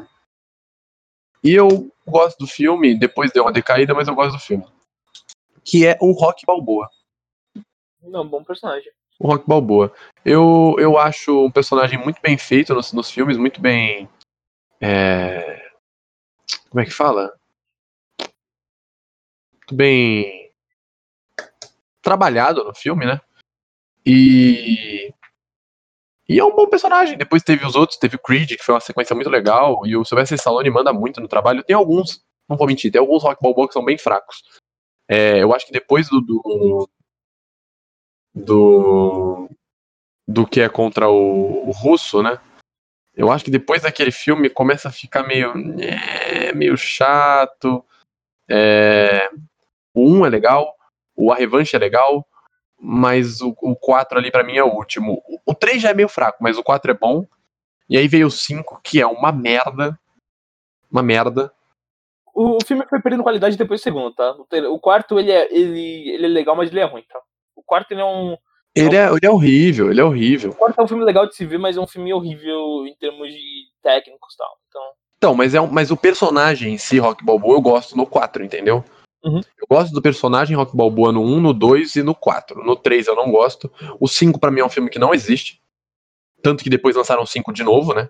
[1.42, 4.64] E eu gosto do filme, depois deu uma decaída, mas eu gosto do filme.
[5.64, 6.88] Que é o Rock Balboa.
[8.00, 8.92] Não, bom personagem.
[9.18, 9.92] O Rock Balboa.
[10.24, 14.08] Eu, eu acho um personagem muito bem feito nos, nos filmes, muito bem.
[14.80, 15.70] É...
[16.68, 17.32] Como é que fala?
[19.52, 20.50] Muito bem.
[22.00, 23.20] Trabalhado no filme, né?
[24.04, 25.12] E.
[26.28, 27.16] E é um bom personagem.
[27.16, 29.86] Depois teve os outros, teve o Creed, que foi uma sequência muito legal.
[29.86, 31.62] E o Sylvester Stallone manda muito no trabalho.
[31.62, 34.42] Tem alguns, não vou mentir, tem alguns Rock Balboa que são bem fracos.
[35.08, 36.88] É, eu acho que depois do, do,
[38.34, 39.48] do,
[40.26, 42.38] do que é contra o, o, russo, né?
[43.14, 47.84] Eu acho que depois daquele filme começa a ficar meio, é, meio chato.
[48.48, 49.28] É,
[49.94, 50.74] o 1 é legal,
[51.14, 52.26] o A Revanche é legal,
[52.78, 55.22] mas o, o 4 ali para mim é o último.
[55.44, 57.26] O 3 já é meio fraco, mas o 4 é bom.
[57.88, 59.98] E aí veio o 5, que é uma merda.
[60.90, 61.52] Uma merda.
[62.34, 64.34] O, o filme foi perdendo qualidade depois do segundo, tá?
[64.70, 67.20] O quarto, ele é, ele, ele é legal, mas ele é ruim, tá?
[67.56, 68.36] O quarto, ele é um...
[68.74, 70.50] Ele é, ele é horrível, ele é horrível.
[70.50, 72.94] O quarto é um filme legal de se ver, mas é um filme horrível em
[72.96, 74.58] termos de técnicos e tal.
[74.68, 74.82] Então...
[75.18, 78.42] Então, mas, é um, mas o personagem em si, Rock Balboa, eu gosto no 4,
[78.44, 78.84] entendeu?
[79.24, 79.40] Uhum.
[79.56, 82.64] Eu gosto do personagem Rock Balboa no 1, no 2 e no 4.
[82.64, 83.70] No 3 eu não gosto.
[84.00, 85.60] O 5 para mim é um filme que não existe.
[86.42, 88.08] Tanto que depois lançaram o 5 de novo, né?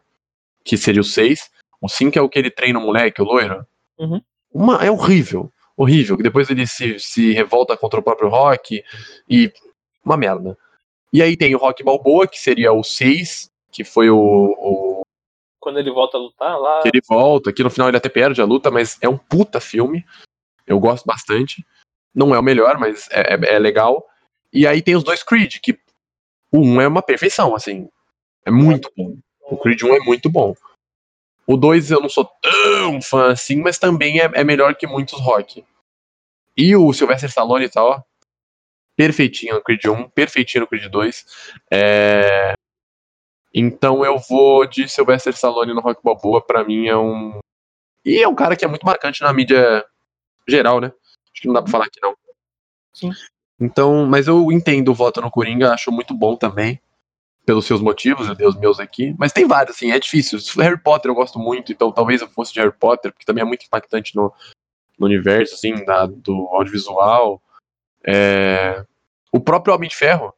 [0.64, 1.51] Que seria o 6.
[1.82, 3.66] O 5 é o que ele treina o moleque, o loiro.
[3.99, 4.22] Uhum.
[4.51, 5.53] Uma, é horrível.
[5.82, 6.16] Horrível.
[6.16, 8.84] Que depois ele se, se revolta contra o próprio Rock.
[9.28, 9.52] E.
[10.04, 10.56] Uma merda.
[11.12, 15.02] E aí tem o Rock Balboa, que seria o 6, que foi o, o.
[15.60, 16.82] Quando ele volta a lutar lá.
[16.82, 19.60] Que ele volta, que no final ele até perde a luta, mas é um puta
[19.60, 20.04] filme.
[20.66, 21.64] Eu gosto bastante.
[22.14, 24.06] Não é o melhor, mas é, é, é legal.
[24.52, 25.78] E aí tem os dois Creed, que
[26.52, 27.88] o 1 é uma perfeição, assim.
[28.44, 29.16] É muito bom.
[29.40, 30.54] O Creed 1 é muito bom.
[31.46, 35.18] O 2 eu não sou tão fã assim, mas também é, é melhor que muitos
[35.20, 35.64] rock.
[36.57, 38.03] E o Sylvester Stallone tá, ó.
[38.96, 41.26] Perfeitinho no Creed 1, perfeitinho no Creed 2.
[41.70, 42.55] É...
[43.55, 47.38] Então eu vou de Sylvester Stallone no Rock Balboa, pra mim é um.
[48.05, 49.84] E é um cara que é muito marcante na mídia
[50.48, 50.92] geral, né?
[51.32, 52.14] Acho que não dá pra falar que não.
[52.92, 53.11] Sim.
[53.61, 56.80] Então, mas eu entendo o voto no Coringa, acho muito bom também.
[57.44, 59.14] Pelos seus motivos, eu dei os meus aqui.
[59.18, 60.38] Mas tem vários, assim, é difícil.
[60.62, 63.44] Harry Potter eu gosto muito, então talvez eu fosse de Harry Potter, porque também é
[63.44, 64.32] muito impactante no,
[64.99, 67.40] no universo, assim, da, do audiovisual.
[68.07, 68.84] É...
[69.32, 70.34] O próprio Homem de Ferro.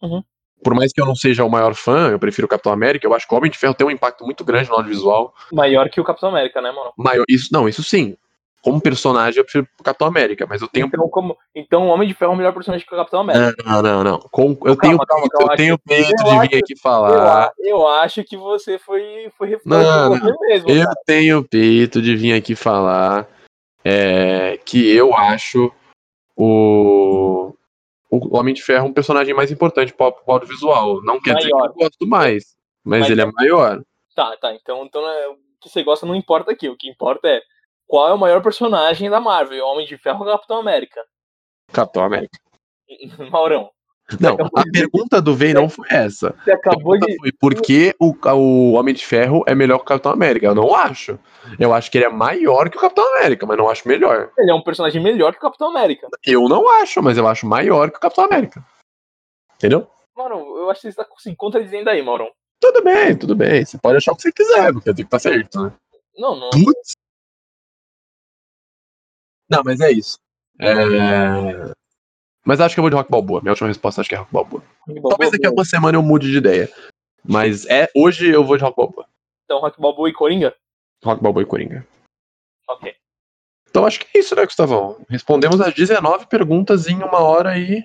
[0.00, 0.22] Uhum.
[0.62, 3.14] Por mais que eu não seja o maior fã, eu prefiro o Capitão América, eu
[3.14, 5.34] acho que o Homem de Ferro tem um impacto muito grande no audiovisual.
[5.52, 6.92] Maior que o Capitão América, né, mano?
[6.96, 8.16] Maior, isso, não, isso sim
[8.66, 10.88] como personagem, eu prefiro o Capitão América, mas eu tenho.
[10.88, 11.38] Então, como...
[11.54, 13.54] então o Homem de Ferro é o melhor personagem que o Capitão América.
[13.64, 14.18] Não, não, não.
[14.18, 14.58] Com...
[14.64, 17.52] Eu, tenho, calma, calma, eu tenho peito eu de vir aqui falar.
[17.60, 20.68] Eu, acho que você foi, foi você mesmo.
[20.68, 20.96] Eu cara.
[21.06, 23.28] tenho peito de vir aqui falar
[23.88, 25.72] é, que eu acho
[26.36, 27.52] o.
[28.08, 31.02] O Homem de Ferro um personagem mais importante para o audiovisual.
[31.02, 31.38] Não quer maior.
[31.38, 33.82] dizer que eu gosto mais, mas, mas ele é, é maior.
[34.14, 34.54] Tá, tá.
[34.54, 36.68] Então, então é, o que você gosta não importa aqui.
[36.68, 37.42] O que importa é
[37.86, 39.66] qual é o maior personagem da Marvel?
[39.66, 41.00] Homem de Ferro ou Capitão América?
[41.72, 42.38] Capitão América.
[43.30, 43.70] Maurão.
[44.20, 44.70] Não, a de...
[44.70, 46.34] pergunta do Vei não foi essa.
[46.44, 47.16] Você acabou de.
[47.16, 50.46] Foi por que o, o Homem de Ferro é melhor que o Capitão América?
[50.46, 51.18] Eu não acho.
[51.58, 54.30] Eu acho que ele é maior que o Capitão América, mas não acho melhor.
[54.38, 56.08] Ele é um personagem melhor que o Capitão América.
[56.24, 58.64] Eu não acho, mas eu acho maior que o Capitão América.
[59.56, 59.88] Entendeu?
[60.16, 62.30] Maurão, eu acho que você está assim, contradizendo aí, Maurão.
[62.60, 63.64] Tudo bem, tudo bem.
[63.64, 65.72] Você pode achar o que você quiser, porque eu tenho que estar certo, né?
[66.16, 66.50] Não, não.
[66.50, 66.94] Putz,
[69.48, 70.18] não, mas é isso.
[70.60, 71.72] É...
[72.46, 73.40] Mas acho que eu vou de Rock Balboa.
[73.40, 74.62] Minha última resposta acho que é Rock Balboa.
[74.86, 76.70] Balboa Talvez daqui a uma semana eu mude de ideia.
[77.24, 79.04] Mas é hoje eu vou de Rock Balboa.
[79.44, 80.54] Então Rock Balboa e Coringa?
[81.04, 81.84] Rock Balboa e Coringa.
[82.68, 82.94] Ok.
[83.68, 85.04] Então acho que é isso, né, Gustavão?
[85.08, 87.84] Respondemos as 19 perguntas em uma hora e.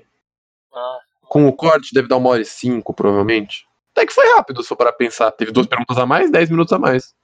[0.71, 0.99] Ah.
[1.23, 3.65] Com o corte deve dar uma hora e cinco, provavelmente.
[3.95, 5.31] Até que foi rápido, se for para pensar.
[5.31, 7.15] Teve duas perguntas a mais, 10 minutos a mais.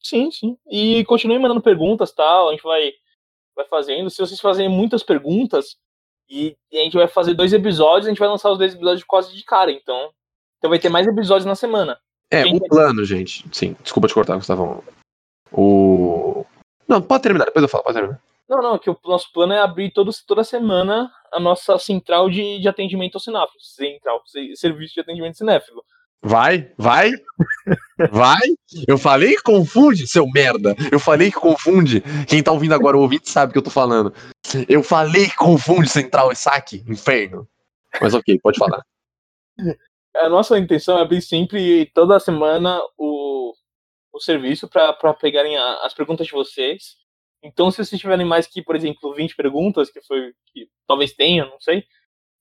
[0.00, 0.56] Sim, sim.
[0.70, 2.48] E continue mandando perguntas tal.
[2.48, 2.92] A gente vai
[3.54, 4.08] vai fazendo.
[4.08, 5.76] Se vocês fazerem muitas perguntas,
[6.28, 9.04] e, e, a gente vai fazer dois episódios, a gente vai lançar os dois episódios
[9.04, 10.10] quase de cara, então.
[10.58, 11.98] Então vai ter mais episódios na semana.
[12.30, 13.44] É, o plano, gente.
[13.52, 14.84] Sim, desculpa te cortar, Gustavo.
[15.52, 16.44] O.
[16.86, 18.20] Não, pode terminar, depois eu falo, pode terminar.
[18.48, 22.58] Não, não, que o nosso plano é abrir todo, toda semana a nossa central de,
[22.58, 23.60] de atendimento ao cinéfilo.
[23.60, 24.22] Central,
[24.54, 25.84] serviço de atendimento cinéfilo.
[26.22, 27.12] Vai, vai,
[28.10, 28.40] vai.
[28.86, 30.74] Eu falei que confunde, seu merda.
[30.90, 32.02] Eu falei que confunde.
[32.26, 34.12] Quem tá ouvindo agora, o ouvinte sabe o que eu tô falando.
[34.68, 37.48] Eu falei que confunde central e saque, inferno.
[38.00, 38.82] Mas ok, pode falar.
[40.16, 43.52] A nossa intenção é abrir sempre, toda semana, o,
[44.12, 46.96] o serviço para pegarem a, as perguntas de vocês.
[47.42, 51.44] Então, se vocês tiverem mais que, por exemplo, 20 perguntas, que foi que talvez tenha,
[51.44, 51.84] não sei,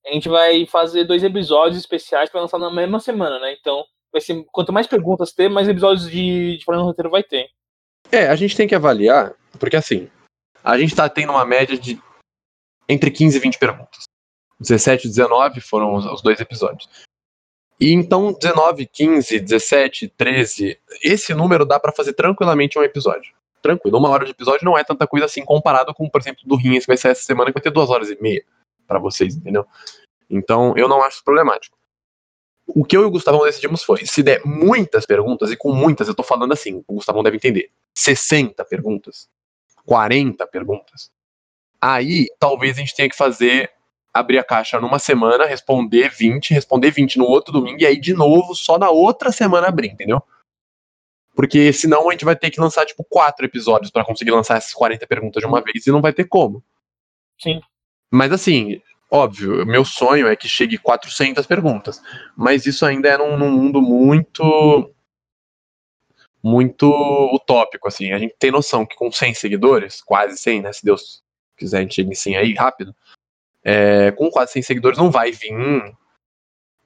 [0.08, 3.56] a gente vai fazer dois episódios especiais para lançar na mesma semana, né?
[3.60, 7.50] Então, vai ser quanto mais perguntas ter, mais episódios de, de Falando Roteiro vai ter.
[8.12, 10.10] É, a gente tem que avaliar, porque assim,
[10.64, 12.02] a gente tá tendo uma média de
[12.88, 14.04] entre 15 e 20 perguntas.
[14.62, 16.90] 17 e 19 foram os, os dois episódios.
[17.80, 23.36] E então 19, 15, 17, 13, esse número dá para fazer tranquilamente um episódio.
[23.62, 26.56] Tranquilo, uma hora de episódio não é tanta coisa assim comparado com, por exemplo, do
[26.56, 28.44] Rinhas que vai sair essa semana que vai ter duas horas e meia
[28.88, 29.66] para vocês, entendeu?
[30.30, 31.78] Então eu não acho problemático.
[32.68, 36.08] O que eu e o Gustavão decidimos foi, se der muitas perguntas, e com muitas
[36.08, 39.30] eu tô falando assim, o Gustavão deve entender, 60 perguntas,
[39.86, 41.10] 40 perguntas,
[41.80, 43.72] aí talvez a gente tenha que fazer
[44.14, 48.14] abrir a caixa numa semana, responder 20, responder 20 no outro domingo, e aí de
[48.14, 50.22] novo, só na outra semana abrir, entendeu?
[51.38, 54.74] Porque senão a gente vai ter que lançar, tipo, quatro episódios para conseguir lançar essas
[54.74, 56.64] 40 perguntas de uma vez e não vai ter como.
[57.40, 57.62] Sim.
[58.12, 58.82] Mas assim,
[59.12, 62.02] óbvio, meu sonho é que chegue 400 perguntas.
[62.36, 64.94] Mas isso ainda é num, num mundo muito.
[66.44, 66.88] Muito
[67.34, 68.12] utópico, assim.
[68.14, 70.72] A gente tem noção que com 100 seguidores, quase 100, né?
[70.72, 71.22] Se Deus
[71.58, 72.96] quiser, a gente chega em 100 aí rápido
[73.70, 75.54] é, com quase 100 seguidores não vai vir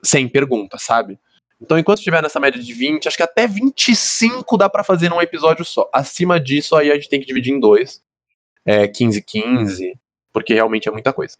[0.02, 1.20] 100 perguntas, sabe?
[1.62, 5.22] Então, enquanto estiver nessa média de 20, acho que até 25 dá para fazer num
[5.22, 5.88] episódio só.
[5.94, 8.04] Acima disso, aí a gente tem que dividir em dois.
[8.66, 9.94] É, 15, 15,
[10.32, 11.36] porque realmente é muita coisa.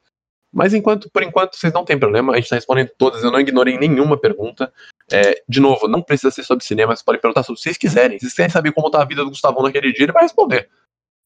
[0.54, 3.40] Mas enquanto, por enquanto, vocês não tem problema, a gente tá respondendo todas, eu não
[3.40, 4.72] ignorei nenhuma pergunta.
[5.10, 7.78] É, de novo, não precisa ser sobre cinema, vocês podem perguntar sobre o que vocês
[7.78, 8.20] quiserem.
[8.20, 10.70] Se vocês querem saber como tá a vida do Gustavão naquele dia, ele vai responder.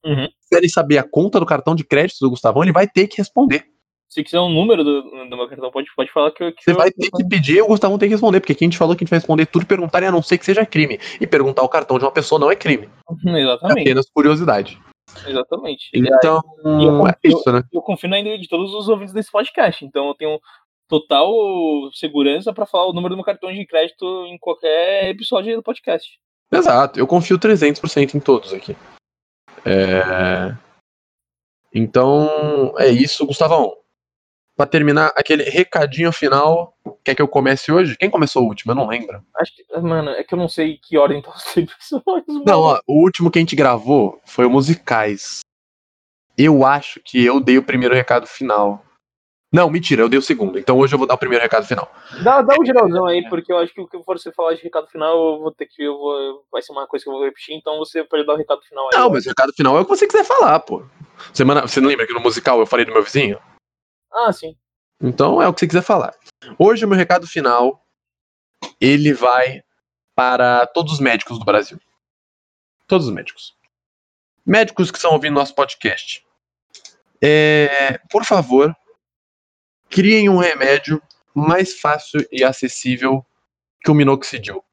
[0.05, 0.27] Uhum.
[0.39, 3.17] Se querem saber a conta do cartão de crédito do Gustavão, ele vai ter que
[3.17, 3.65] responder.
[4.07, 6.53] Se quiser um número do, do meu cartão, pode, pode falar que eu.
[6.53, 8.69] Que Você eu, vai ter que pedir e o Gustavo tem que responder, porque quem
[8.69, 10.65] te falou que a gente vai responder tudo e perguntar, a não ser que seja
[10.65, 10.99] crime.
[11.19, 12.87] E perguntar o cartão de uma pessoa não é crime.
[13.25, 13.81] É Exatamente.
[13.81, 14.79] apenas curiosidade.
[15.27, 15.89] Exatamente.
[15.93, 17.63] Então, E eu é confio- isso, né?
[17.71, 20.39] Eu confio na ideia de todos os ouvintes desse podcast, então eu tenho
[20.87, 21.31] total
[21.93, 26.19] segurança pra falar o número do meu cartão de crédito em qualquer episódio do podcast.
[26.51, 28.75] Exato, eu confio 300% em todos aqui.
[29.65, 30.55] É...
[31.73, 33.75] Então, é isso, Gustavão.
[34.55, 37.97] Pra terminar, aquele recadinho final, quer que eu comece hoje?
[37.97, 38.71] Quem começou o último?
[38.71, 39.21] Eu não lembro.
[39.37, 42.27] Acho que, mano, é que eu não sei que ordem tá os episódios.
[42.27, 42.43] mano.
[42.45, 45.41] Não, ó, o último que a gente gravou foi o Musicais.
[46.37, 48.81] Eu acho que eu dei o primeiro recado final.
[49.53, 50.57] Não, mentira, eu dei o segundo.
[50.59, 51.89] Então hoje eu vou dar o primeiro recado final.
[52.23, 54.61] Dá, dá um geralzão aí, porque eu acho que o que for você falar de
[54.61, 55.83] recado final, eu vou ter que.
[55.83, 58.37] Eu vou, vai ser uma coisa que eu vou repetir, então você pode dar o
[58.37, 58.99] recado final aí.
[58.99, 60.83] Não, mas o recado final é o que você quiser falar, pô.
[61.33, 63.39] Semana, você não lembra que no musical eu falei do meu vizinho?
[64.15, 64.55] Ah, sim.
[65.01, 66.15] Então é o que você quiser falar.
[66.57, 67.85] Hoje o meu recado final
[68.79, 69.61] ele vai
[70.15, 71.79] para todos os médicos do Brasil.
[72.87, 73.53] Todos os médicos.
[74.45, 76.25] Médicos que estão ouvindo nosso podcast.
[77.21, 78.75] É, por favor,
[79.89, 81.01] criem um remédio
[81.33, 83.25] mais fácil e acessível
[83.83, 84.63] que o minoxidil.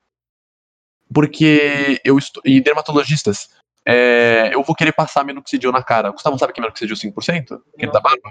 [1.13, 2.43] Porque eu estou.
[2.47, 3.51] E dermatologistas,
[3.85, 6.11] é, eu vou querer passar minoxidil na cara.
[6.11, 7.61] Gustavo sabe que é minoxidil 5%?
[7.75, 7.93] Aquele Não.
[7.93, 8.31] da barba?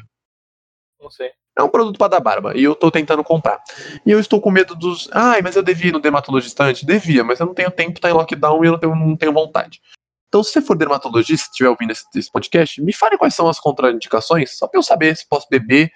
[1.02, 1.32] Não sei.
[1.58, 3.62] É um produto para dar barba e eu tô tentando comprar.
[4.06, 5.10] E eu estou com medo dos.
[5.12, 6.84] Ai, mas eu devia ir no dermatologista antes?
[6.84, 9.34] Devia, mas eu não tenho tempo, tá em lockdown e eu não tenho, não tenho
[9.34, 9.82] vontade.
[10.28, 13.60] Então, se você for dermatologista, estiver ouvindo esse, esse podcast, me fale quais são as
[13.60, 15.92] contraindicações, só pra eu saber se posso beber,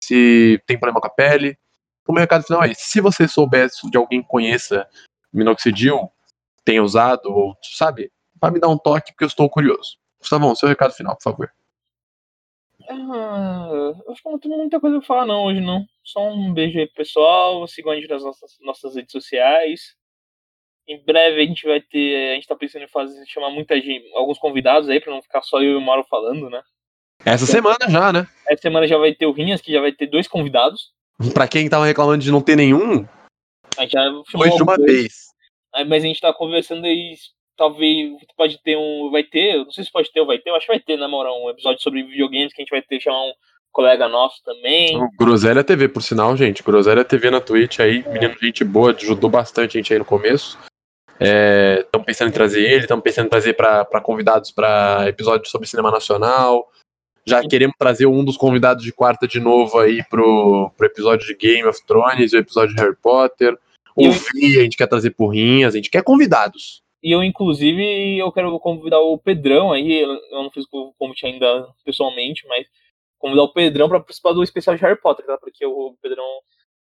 [0.00, 1.58] se tem problema com a pele.
[2.06, 2.72] O meu recado final é.
[2.74, 4.86] Se você souber de alguém que conheça
[5.32, 6.10] minoxidil,
[6.64, 9.96] tenha usado, ou sabe, vai me dar um toque, porque eu estou curioso.
[10.20, 11.52] Gustavão, seu recado final, por favor.
[12.92, 13.68] Ah,
[14.04, 15.86] eu acho que não tem muita coisa pra falar não hoje não.
[16.02, 19.94] Só um beijo aí pro pessoal, sigam a gente nas nossas, nossas redes sociais.
[20.88, 24.10] Em breve a gente vai ter, a gente tá pensando em fazer, chamar muita gente,
[24.16, 26.60] alguns convidados aí pra não ficar só eu e o Mauro falando, né?
[27.24, 28.26] Essa semana já, né?
[28.48, 30.90] Essa semana já vai ter o Rinhas, que já vai ter dois convidados.
[31.32, 33.06] Pra quem tava reclamando de não ter nenhum,
[33.78, 35.26] A gente já foi de uma vez.
[35.74, 37.14] aí, Mas a gente tá conversando aí,
[37.60, 40.56] talvez pode ter um, vai ter, não sei se pode ter ou vai ter, eu
[40.56, 42.98] acho que vai ter, na moral, um episódio sobre videogames que a gente vai ter
[42.98, 43.32] chamar um
[43.70, 44.96] colega nosso também.
[44.96, 46.62] O Groselha TV, por sinal, gente.
[46.62, 50.58] Groselha TV na Twitch aí, menino, gente boa, ajudou bastante a gente aí no começo.
[51.20, 55.90] Estamos pensando em trazer ele, estamos pensando em trazer para convidados para episódios sobre cinema
[55.90, 56.66] nacional.
[57.26, 57.48] Já Sim.
[57.48, 61.68] queremos trazer um dos convidados de quarta de novo aí pro, pro episódio de Game
[61.68, 63.54] of Thrones e o episódio de Harry Potter.
[63.94, 66.82] ouvir, a gente quer trazer porrinhas, a gente quer convidados.
[67.02, 71.66] E eu, inclusive, eu quero convidar o Pedrão aí, eu não fiz o convite ainda
[71.84, 72.66] pessoalmente, mas
[73.18, 75.38] convidar o Pedrão para participar do especial de Harry Potter, tá?
[75.38, 76.24] Porque o Pedrão,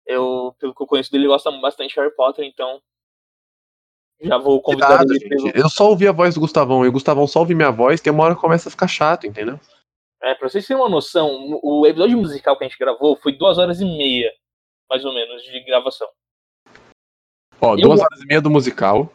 [0.07, 2.81] eu, pelo que eu conheço dele, gosta bastante de Harry Potter, então
[4.21, 5.29] já vou convidar Cuidado, ele.
[5.29, 5.49] Pelo...
[5.55, 8.11] Eu só ouvi a voz do Gustavão, e o Gustavão só ouve minha voz, que
[8.11, 9.61] uma hora começa a ficar chato, entendeu?
[10.23, 13.59] É, pra vocês terem uma noção, o episódio musical que a gente gravou foi duas
[13.59, 14.33] horas e meia,
[14.91, 16.09] mais ou menos, de gravação.
[17.61, 19.13] Ó, duas horas e meia do musical.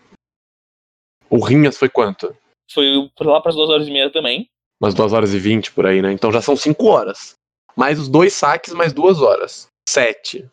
[1.33, 2.37] O Rinhas foi quanto?
[2.71, 4.47] Foi lá para as duas horas e meia também.
[4.79, 6.11] Umas duas horas e vinte por aí, né?
[6.11, 7.33] Então já são cinco horas.
[7.75, 9.67] Mais os dois saques, mais duas horas.
[9.89, 10.47] Sete.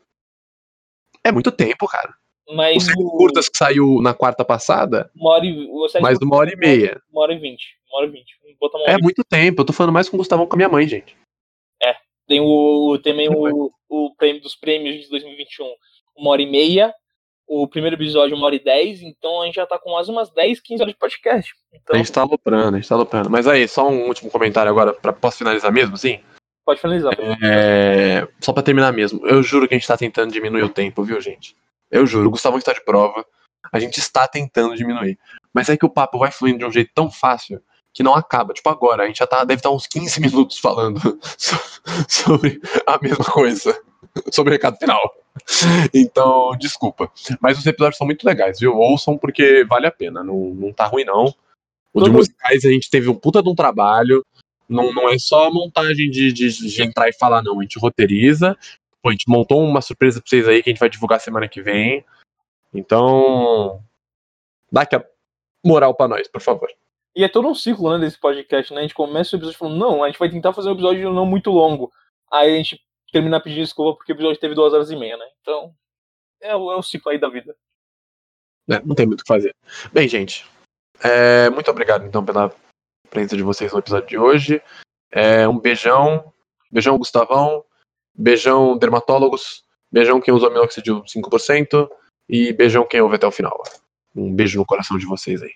[1.23, 2.15] É muito tempo, cara.
[2.49, 3.11] Mas o o...
[3.19, 5.11] curtas que saiu na quarta passada.
[5.15, 5.69] Uma hora e...
[6.01, 6.99] Mais uma hora e meia.
[7.13, 7.77] Uma hora e vinte.
[7.87, 8.39] Uma hora e vinte.
[8.87, 9.61] é muito tempo.
[9.61, 11.15] Eu tô falando mais com o Gustavão com a minha mãe, gente.
[11.83, 11.95] É.
[12.27, 15.67] Tem o também o, o prêmio dos prêmios de 2021.
[16.17, 16.95] Uma hora e meia
[17.53, 20.31] o primeiro episódio uma hora e dez, então a gente já tá com quase umas
[20.31, 21.53] 10, 15 horas de podcast.
[21.75, 21.97] Então...
[21.97, 23.29] A gente tá aloprando, a gente tá aloprando.
[23.29, 26.21] Mas aí, só um último comentário agora, pra, posso finalizar mesmo, sim?
[26.65, 27.13] Pode finalizar.
[27.43, 28.29] É...
[28.41, 31.21] Só pra terminar mesmo, eu juro que a gente tá tentando diminuir o tempo, viu,
[31.21, 31.57] gente?
[31.91, 33.27] Eu juro, o Gustavo está de prova,
[33.73, 35.19] a gente está tentando diminuir.
[35.53, 37.61] Mas é que o papo vai fluindo de um jeito tão fácil
[37.93, 38.55] que não acaba.
[38.55, 41.01] Tipo, agora, a gente já tá, deve estar uns 15 minutos falando
[42.07, 43.77] sobre a mesma coisa.
[44.33, 45.01] Sobre o recado final.
[45.95, 47.11] Então, desculpa.
[47.41, 48.77] Mas os episódios são muito legais, viu?
[48.77, 50.23] Ouçam porque vale a pena.
[50.23, 51.35] Não, não tá ruim, não.
[51.93, 54.25] O de musicais a gente teve um puta de um trabalho.
[54.69, 57.59] Não, não é só montagem de, de, de entrar e falar, não.
[57.59, 58.57] A gente roteiriza.
[59.03, 61.49] Pô, a gente montou uma surpresa pra vocês aí que a gente vai divulgar semana
[61.49, 62.05] que vem.
[62.73, 63.83] Então,
[64.71, 65.05] dá aqui a
[65.65, 66.69] moral pra nós, por favor.
[67.17, 68.81] E é todo um ciclo, né, desse podcast, né?
[68.81, 71.27] A gente começa o episódio falando, não, a gente vai tentar fazer um episódio não
[71.27, 71.91] muito longo.
[72.31, 72.81] Aí a gente
[73.11, 75.27] terminar pedindo desculpa porque o episódio teve duas horas e meia, né?
[75.41, 75.75] Então,
[76.41, 77.55] é o, é o ciclo aí da vida.
[78.69, 79.55] É, não tem muito o que fazer.
[79.93, 80.49] Bem, gente,
[81.03, 82.55] é, muito obrigado então pela
[83.09, 84.63] presença de vocês no episódio de hoje.
[85.11, 86.33] É, um beijão,
[86.71, 87.65] beijão Gustavão,
[88.15, 91.91] beijão dermatólogos, beijão quem usou minoxidil 5%
[92.29, 93.61] e beijão quem ouve até o final.
[94.15, 95.53] Um beijo no coração de vocês aí.